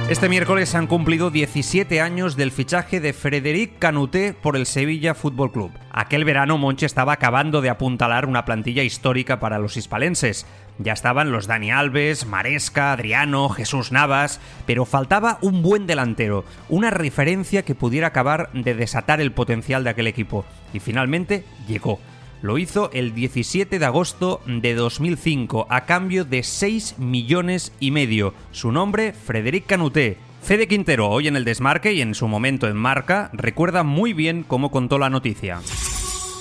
Este 0.09 0.27
miércoles 0.27 0.73
han 0.73 0.87
cumplido 0.87 1.29
17 1.29 2.01
años 2.01 2.35
del 2.35 2.51
fichaje 2.51 2.99
de 2.99 3.13
Frederic 3.13 3.77
Canuté 3.77 4.33
por 4.33 4.57
el 4.57 4.65
Sevilla 4.65 5.13
Fútbol 5.13 5.51
Club. 5.51 5.71
Aquel 5.99 6.23
verano 6.23 6.57
Monche 6.57 6.85
estaba 6.85 7.11
acabando 7.11 7.59
de 7.59 7.69
apuntalar 7.69 8.25
una 8.25 8.45
plantilla 8.45 8.83
histórica 8.83 9.41
para 9.41 9.59
los 9.59 9.75
hispalenses, 9.75 10.45
Ya 10.77 10.93
estaban 10.93 11.29
los 11.29 11.45
Dani 11.45 11.71
Alves, 11.71 12.25
Maresca, 12.25 12.93
Adriano, 12.93 13.49
Jesús 13.49 13.91
Navas, 13.91 14.39
pero 14.65 14.85
faltaba 14.85 15.39
un 15.41 15.61
buen 15.61 15.87
delantero, 15.87 16.45
una 16.69 16.89
referencia 16.89 17.63
que 17.63 17.75
pudiera 17.75 18.07
acabar 18.07 18.49
de 18.53 18.75
desatar 18.75 19.19
el 19.19 19.33
potencial 19.33 19.83
de 19.83 19.89
aquel 19.89 20.07
equipo. 20.07 20.45
Y 20.73 20.79
finalmente 20.79 21.43
llegó. 21.67 21.99
Lo 22.41 22.57
hizo 22.57 22.89
el 22.93 23.13
17 23.13 23.77
de 23.77 23.85
agosto 23.85 24.39
de 24.45 24.75
2005 24.75 25.67
a 25.69 25.81
cambio 25.81 26.23
de 26.23 26.43
6 26.43 26.97
millones 26.97 27.73
y 27.81 27.91
medio. 27.91 28.33
Su 28.51 28.71
nombre, 28.71 29.11
Frederic 29.11 29.65
Canuté. 29.65 30.28
Fede 30.41 30.67
Quintero, 30.67 31.09
hoy 31.09 31.27
en 31.27 31.35
el 31.35 31.45
desmarque 31.45 31.93
y 31.93 32.01
en 32.01 32.15
su 32.15 32.27
momento 32.27 32.67
en 32.67 32.75
marca, 32.75 33.29
recuerda 33.33 33.83
muy 33.83 34.13
bien 34.13 34.43
cómo 34.43 34.71
contó 34.71 34.97
la 34.97 35.09
noticia. 35.09 35.59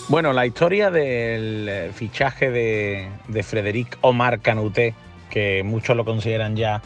Bueno, 0.08 0.32
la 0.32 0.46
historia 0.46 0.90
del 0.90 1.68
eh, 1.68 1.90
fichaje 1.92 2.50
de, 2.50 3.08
de 3.28 3.42
Frederic 3.42 3.98
Omar 4.00 4.40
Canuté, 4.40 4.94
que 5.28 5.62
muchos 5.62 5.94
lo 5.96 6.06
consideran 6.06 6.56
ya 6.56 6.80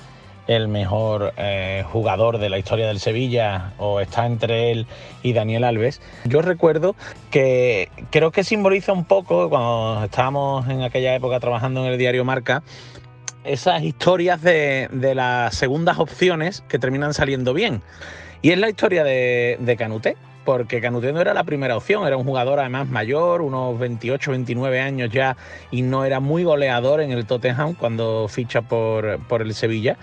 el 0.47 0.69
mejor 0.69 1.33
eh, 1.37 1.85
jugador 1.93 2.39
de 2.39 2.51
la 2.51 2.59
historia 2.59 2.89
del 2.89 2.99
Sevilla 2.99 3.73
o 3.79 4.01
está 4.01 4.27
entre 4.27 4.73
él 4.73 4.87
y 5.23 5.33
Daniel 5.33 5.65
Alves. 5.65 6.01
Yo 6.25 6.43
recuerdo 6.43 6.97
que 7.31 7.89
creo 8.11 8.33
que 8.33 8.45
simboliza 8.45 8.93
un 8.93 9.05
poco 9.05 9.49
cuando 9.49 10.05
estábamos 10.05 10.69
en 10.69 10.83
aquella 10.83 11.15
época 11.15 11.39
trabajando 11.41 11.85
en 11.87 11.93
el 11.93 11.99
diario 11.99 12.25
Marca 12.25 12.63
esas 13.45 13.83
historias 13.83 14.43
de, 14.43 14.89
las 15.15 15.55
segundas 15.55 15.99
opciones 15.99 16.63
que 16.69 16.79
terminan 16.79 17.15
saliendo 17.15 17.55
bien. 17.55 17.83
Y 18.41 18.51
es 18.51 18.59
la 18.59 18.69
historia 18.69 19.05
de, 19.05 19.57
de 19.61 19.77
Canuté, 19.77 20.17
porque 20.45 20.81
Canute 20.81 21.13
no 21.13 21.21
era 21.21 21.35
la 21.35 21.45
primera 21.45 21.77
opción, 21.77 22.07
era 22.07 22.17
un 22.17 22.25
jugador 22.25 22.59
además 22.59 22.89
mayor, 22.89 23.43
unos 23.43 23.79
28, 23.79 24.33
29 24.33 24.81
años 24.81 25.11
ya, 25.11 25.37
y 25.71 25.83
no 25.83 26.05
era 26.05 26.21
muy 26.21 26.45
goleador 26.45 27.01
en 27.01 27.13
el 27.13 27.27
Tottenham 27.27 27.75
cuando 27.75 28.27
ficha 28.29 28.63
por, 28.63 29.21
por 29.27 29.43
el 29.43 29.55
Sevilla. 29.55 29.97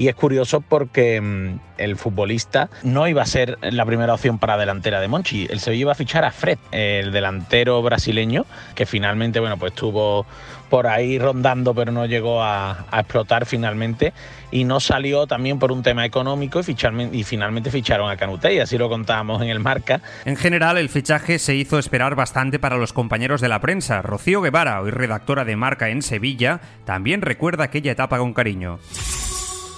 Y 0.00 0.08
es 0.08 0.14
curioso 0.14 0.62
porque 0.62 1.20
mm, 1.20 1.60
el 1.76 1.94
futbolista 1.94 2.70
no 2.82 3.06
iba 3.06 3.20
a 3.20 3.26
ser 3.26 3.58
la 3.60 3.84
primera 3.84 4.14
opción 4.14 4.38
para 4.38 4.56
delantera 4.56 4.98
de 4.98 5.08
Monchi. 5.08 5.46
El 5.50 5.60
Sevilla 5.60 5.82
iba 5.82 5.92
a 5.92 5.94
fichar 5.94 6.24
a 6.24 6.30
Fred, 6.30 6.56
el 6.72 7.12
delantero 7.12 7.82
brasileño, 7.82 8.46
que 8.74 8.86
finalmente, 8.86 9.40
bueno, 9.40 9.58
pues 9.58 9.74
tuvo 9.74 10.24
por 10.70 10.86
ahí 10.86 11.18
rondando, 11.18 11.74
pero 11.74 11.92
no 11.92 12.06
llegó 12.06 12.42
a, 12.42 12.86
explotar 12.94 13.44
finalmente. 13.44 14.14
Y 14.50 14.64
no 14.64 14.80
salió 14.80 15.26
también 15.26 15.58
por 15.58 15.70
un 15.70 15.82
tema 15.82 16.06
económico 16.06 16.62
y, 16.66 17.18
y 17.18 17.24
finalmente 17.24 17.70
ficharon 17.70 18.10
a 18.10 18.16
Canute, 18.16 18.54
y 18.54 18.58
así 18.58 18.78
lo 18.78 18.88
contábamos 18.88 19.42
en 19.42 19.50
el 19.50 19.60
marca. 19.60 20.00
En 20.24 20.36
general, 20.36 20.78
el 20.78 20.88
fichaje 20.88 21.38
se 21.38 21.56
hizo 21.56 21.78
esperar 21.78 22.14
bastante 22.14 22.58
para 22.58 22.78
los 22.78 22.94
compañeros 22.94 23.42
de 23.42 23.48
la 23.48 23.60
prensa. 23.60 24.00
Rocío 24.00 24.40
Guevara, 24.40 24.80
hoy 24.80 24.92
redactora 24.92 25.44
de 25.44 25.56
marca 25.56 25.90
en 25.90 26.00
Sevilla, 26.00 26.62
también 26.86 27.20
recuerda 27.20 27.64
aquella 27.64 27.92
etapa 27.92 28.16
con 28.16 28.32
cariño. 28.32 28.78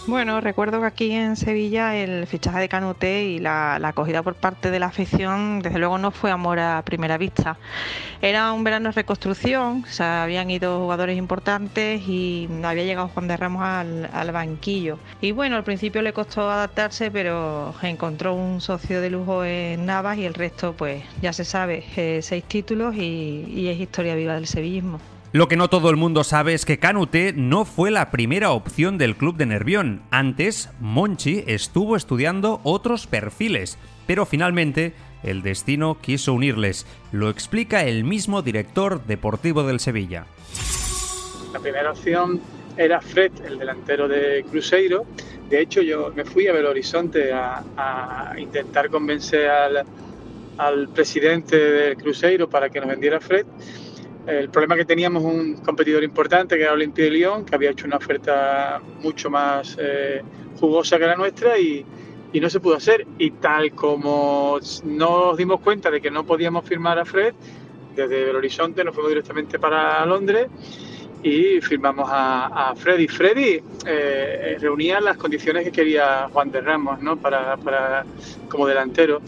Bueno, 0.05 0.41
recuerdo 0.41 0.81
que 0.81 0.87
aquí 0.87 1.13
en 1.13 1.37
Sevilla 1.37 1.95
el 1.95 2.27
fichaje 2.27 2.59
de 2.59 2.69
Canuté 2.69 3.23
y 3.23 3.39
la, 3.39 3.77
acogida 3.77 4.25
por 4.25 4.35
parte 4.35 4.73
de 4.73 4.81
la 4.81 4.87
afición, 4.87 5.61
desde 5.61 5.79
luego 5.79 5.97
no 5.97 6.11
fue 6.11 6.33
amor 6.33 6.59
a 6.59 6.83
primera 6.83 7.19
vista. 7.19 7.57
Era 8.21 8.53
un 8.53 8.65
verano 8.65 8.89
de 8.89 8.97
reconstrucción, 8.97 9.85
o 9.85 9.93
sea, 9.93 10.25
habían 10.25 10.51
ido 10.51 10.81
jugadores 10.81 11.17
importantes 11.17 12.03
y 12.09 12.49
había 12.65 12.83
llegado 12.83 13.09
Juan 13.09 13.29
de 13.29 13.37
Ramos 13.37 13.63
al, 13.63 14.33
banquillo. 14.33 14.99
Y 15.21 15.31
bueno, 15.31 15.55
al 15.55 15.63
principio 15.63 16.03
le 16.03 16.13
costó 16.13 16.51
adaptarse, 16.51 17.13
pero 17.13 17.73
encontró 17.83 18.35
un 18.35 18.61
socio 18.61 19.01
de 19.01 19.09
lujo 19.09 19.45
en 19.45 19.87
Navas 19.87 20.19
y 20.19 20.25
el 20.25 20.35
resto, 20.35 20.73
pues 20.73 21.05
ya 21.21 21.33
se 21.33 21.45
sabe, 21.45 21.85
eh, 21.97 22.21
seis 22.23 22.43
títulos 22.43 22.97
y 22.97 23.69
es 23.69 23.79
historia 23.79 24.17
viva 24.17 24.35
del 24.35 24.49
sevillismo. 24.49 24.99
Lo 25.35 25.49
que 25.49 25.57
no 25.57 25.71
todo 25.71 25.89
el 25.89 25.97
mundo 25.97 26.25
sabe 26.25 26.53
es 26.53 26.67
que 26.67 26.79
Canute 26.79 27.33
no 27.35 27.65
fue 27.65 27.91
la 27.91 28.11
primera 28.11 28.51
opción 28.51 28.99
del 28.99 29.17
club 29.17 29.39
de 29.39 29.47
Nervión. 29.47 30.03
Antes, 30.11 30.69
Monchi 30.79 31.43
estuvo 31.47 31.97
estudiando 31.97 32.61
otros 32.65 33.07
perfiles, 33.07 33.79
pero 34.07 34.27
finalmente 34.27 34.93
el 35.23 35.41
destino 35.41 35.97
quiso 36.03 36.35
unirles. 36.35 36.87
Lo 37.13 37.31
explica 37.31 37.83
el 37.85 38.05
mismo 38.05 38.43
director 38.43 39.07
deportivo 39.07 39.63
del 39.63 39.81
Sevilla. 39.81 40.27
La 41.55 41.61
primera 41.61 41.93
opción 41.93 42.39
era 42.77 43.01
Fred, 43.01 43.33
el 43.47 43.59
delantero 43.59 44.09
de 44.09 44.45
Cruzeiro. 44.51 45.07
De 45.49 45.63
hecho, 45.63 45.81
yo 45.81 46.13
me 46.15 46.27
fui 46.27 46.47
a 46.47 46.53
Belo 46.53 46.69
Horizonte 46.69 47.33
a, 47.33 48.35
intentar 48.37 48.91
convencer 48.91 49.49
al, 49.49 49.83
al 50.59 50.89
presidente 50.91 51.57
del 51.57 51.97
Cruzeiro 51.97 52.51
para 52.51 52.69
que 52.69 52.81
nos 52.81 52.91
vendiera 52.91 53.19
Fred 53.19 53.47
el 54.27 54.49
problema 54.51 54.77
que 54.77 54.85
teníamos 54.85 55.23
un 55.25 55.57
competidor 55.57 56.05
importante 56.05 56.57
que 56.57 56.63
era 56.63 56.73
Olimpia 56.73 57.05
de 57.05 57.11
Lyon, 57.11 57.45
que 57.45 57.55
había 57.55 57.71
hecho 57.71 57.87
una 57.87 57.97
oferta 57.97 58.81
mucho 59.03 59.31
más 59.31 59.77
eh, 59.81 60.23
jugosa 60.61 60.99
que 60.99 61.07
la 61.07 61.17
nuestra 61.17 61.59
y, 61.59 61.85
no 62.41 62.49
se 62.49 62.61
pudo 62.61 62.77
hacer. 62.77 63.07
Y 63.19 63.33
tal 63.33 63.73
como 63.73 64.59
nos 64.85 65.37
dimos 65.37 65.61
cuenta 65.61 65.91
de 65.91 66.01
que 66.01 66.11
no 66.11 66.25
podíamos 66.25 66.65
firmar 66.65 66.99
a 66.99 67.05
Fred, 67.05 67.35
desde 67.95 68.31
el 68.31 68.37
Horizonte 68.37 68.85
nos 68.85 68.95
fuimos 68.95 69.11
directamente 69.11 69.59
para 69.59 70.05
Londres 70.07 70.47
y 71.23 71.61
firmamos 71.61 72.09
a, 72.11 72.75
Freddy. 72.77 73.07
Freddy 73.07 73.63
eh, 73.87 74.57
reunía 74.59 75.01
las 75.01 75.17
condiciones 75.17 75.65
que 75.65 75.73
quería 75.73 76.29
Juan 76.33 76.51
de 76.51 76.61
Ramos 76.61 77.01
¿no? 77.01 77.17
para, 77.17 77.57
para, 77.59 78.05
como 78.49 78.67
delantero. 78.67 79.21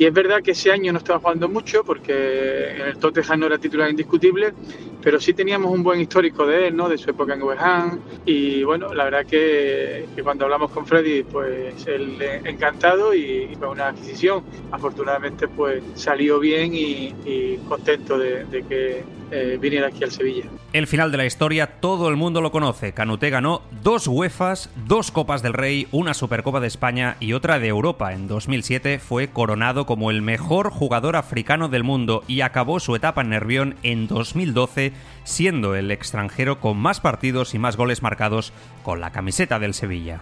Y 0.00 0.06
es 0.06 0.14
verdad 0.14 0.42
que 0.42 0.52
ese 0.52 0.72
año 0.72 0.92
no 0.94 0.98
estaba 0.98 1.18
jugando 1.18 1.46
mucho 1.46 1.84
porque 1.84 2.70
en 2.70 2.80
el 2.86 2.96
Tottenham 2.96 3.40
no 3.40 3.46
era 3.48 3.58
titular 3.58 3.90
indiscutible, 3.90 4.54
pero 5.02 5.20
sí 5.20 5.34
teníamos 5.34 5.72
un 5.72 5.82
buen 5.82 6.00
histórico 6.00 6.46
de 6.46 6.68
él, 6.68 6.76
¿no? 6.76 6.88
de 6.88 6.98
su 6.98 7.10
época 7.10 7.34
en 7.34 7.42
West 7.42 7.62
Ham. 7.62 8.00
Y 8.24 8.62
bueno, 8.64 8.92
la 8.94 9.04
verdad 9.04 9.26
que, 9.26 10.06
cuando 10.22 10.44
hablamos 10.44 10.70
con 10.70 10.86
Freddy, 10.86 11.22
pues 11.22 11.86
él 11.86 12.18
encantado 12.44 13.14
y, 13.14 13.56
fue 13.58 13.68
una 13.68 13.88
adquisición. 13.88 14.42
Afortunadamente, 14.70 15.48
pues 15.48 15.82
salió 15.94 16.38
bien 16.38 16.72
y, 16.74 17.58
contento 17.68 18.18
de, 18.18 18.64
que 18.68 19.02
eh, 19.30 19.58
viniera 19.60 19.88
aquí 19.88 20.04
al 20.04 20.10
Sevilla. 20.10 20.44
El 20.72 20.86
final 20.86 21.10
de 21.10 21.18
la 21.18 21.26
historia 21.26 21.66
todo 21.80 22.08
el 22.08 22.16
mundo 22.16 22.40
lo 22.40 22.52
conoce. 22.52 22.92
Canute 22.92 23.30
ganó 23.30 23.62
dos 23.82 24.06
UEFAs, 24.06 24.70
dos 24.86 25.10
Copas 25.10 25.42
del 25.42 25.52
Rey, 25.52 25.88
una 25.90 26.14
Supercopa 26.14 26.60
de 26.60 26.68
España 26.68 27.16
y 27.18 27.32
otra 27.32 27.58
de 27.58 27.68
Europa. 27.68 28.12
En 28.12 28.28
2007 28.28 28.98
fue 28.98 29.28
coronado 29.28 29.84
como 29.84 30.10
el 30.10 30.22
mejor 30.22 30.70
jugador 30.70 31.16
africano 31.16 31.68
del 31.68 31.82
mundo 31.82 32.22
y 32.28 32.42
acabó 32.42 32.78
su 32.78 32.94
etapa 32.94 33.22
en 33.22 33.30
Nervión 33.30 33.74
en 33.82 34.06
2012 34.06 34.89
siendo 35.24 35.74
el 35.74 35.90
extranjero 35.90 36.60
con 36.60 36.76
más 36.76 37.00
partidos 37.00 37.54
y 37.54 37.58
más 37.58 37.76
goles 37.76 38.02
marcados 38.02 38.52
con 38.82 39.00
la 39.00 39.10
camiseta 39.10 39.58
del 39.58 39.74
Sevilla. 39.74 40.20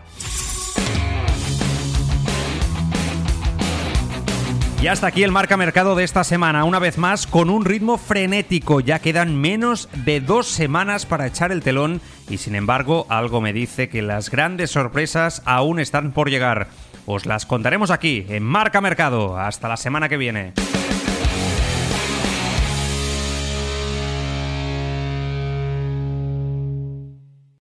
Y 4.80 4.86
hasta 4.86 5.08
aquí 5.08 5.24
el 5.24 5.32
marca 5.32 5.56
mercado 5.56 5.96
de 5.96 6.04
esta 6.04 6.22
semana, 6.22 6.62
una 6.62 6.78
vez 6.78 6.98
más 6.98 7.26
con 7.26 7.50
un 7.50 7.64
ritmo 7.64 7.98
frenético. 7.98 8.78
Ya 8.78 9.00
quedan 9.00 9.34
menos 9.34 9.88
de 9.92 10.20
dos 10.20 10.46
semanas 10.46 11.04
para 11.04 11.26
echar 11.26 11.50
el 11.50 11.64
telón 11.64 12.00
y 12.30 12.38
sin 12.38 12.54
embargo 12.54 13.04
algo 13.08 13.40
me 13.40 13.52
dice 13.52 13.88
que 13.88 14.02
las 14.02 14.30
grandes 14.30 14.70
sorpresas 14.70 15.42
aún 15.46 15.80
están 15.80 16.12
por 16.12 16.30
llegar. 16.30 16.68
Os 17.06 17.26
las 17.26 17.44
contaremos 17.44 17.90
aquí 17.90 18.24
en 18.28 18.44
Marca 18.44 18.80
Mercado. 18.80 19.36
Hasta 19.36 19.66
la 19.66 19.76
semana 19.76 20.08
que 20.08 20.16
viene. 20.16 20.52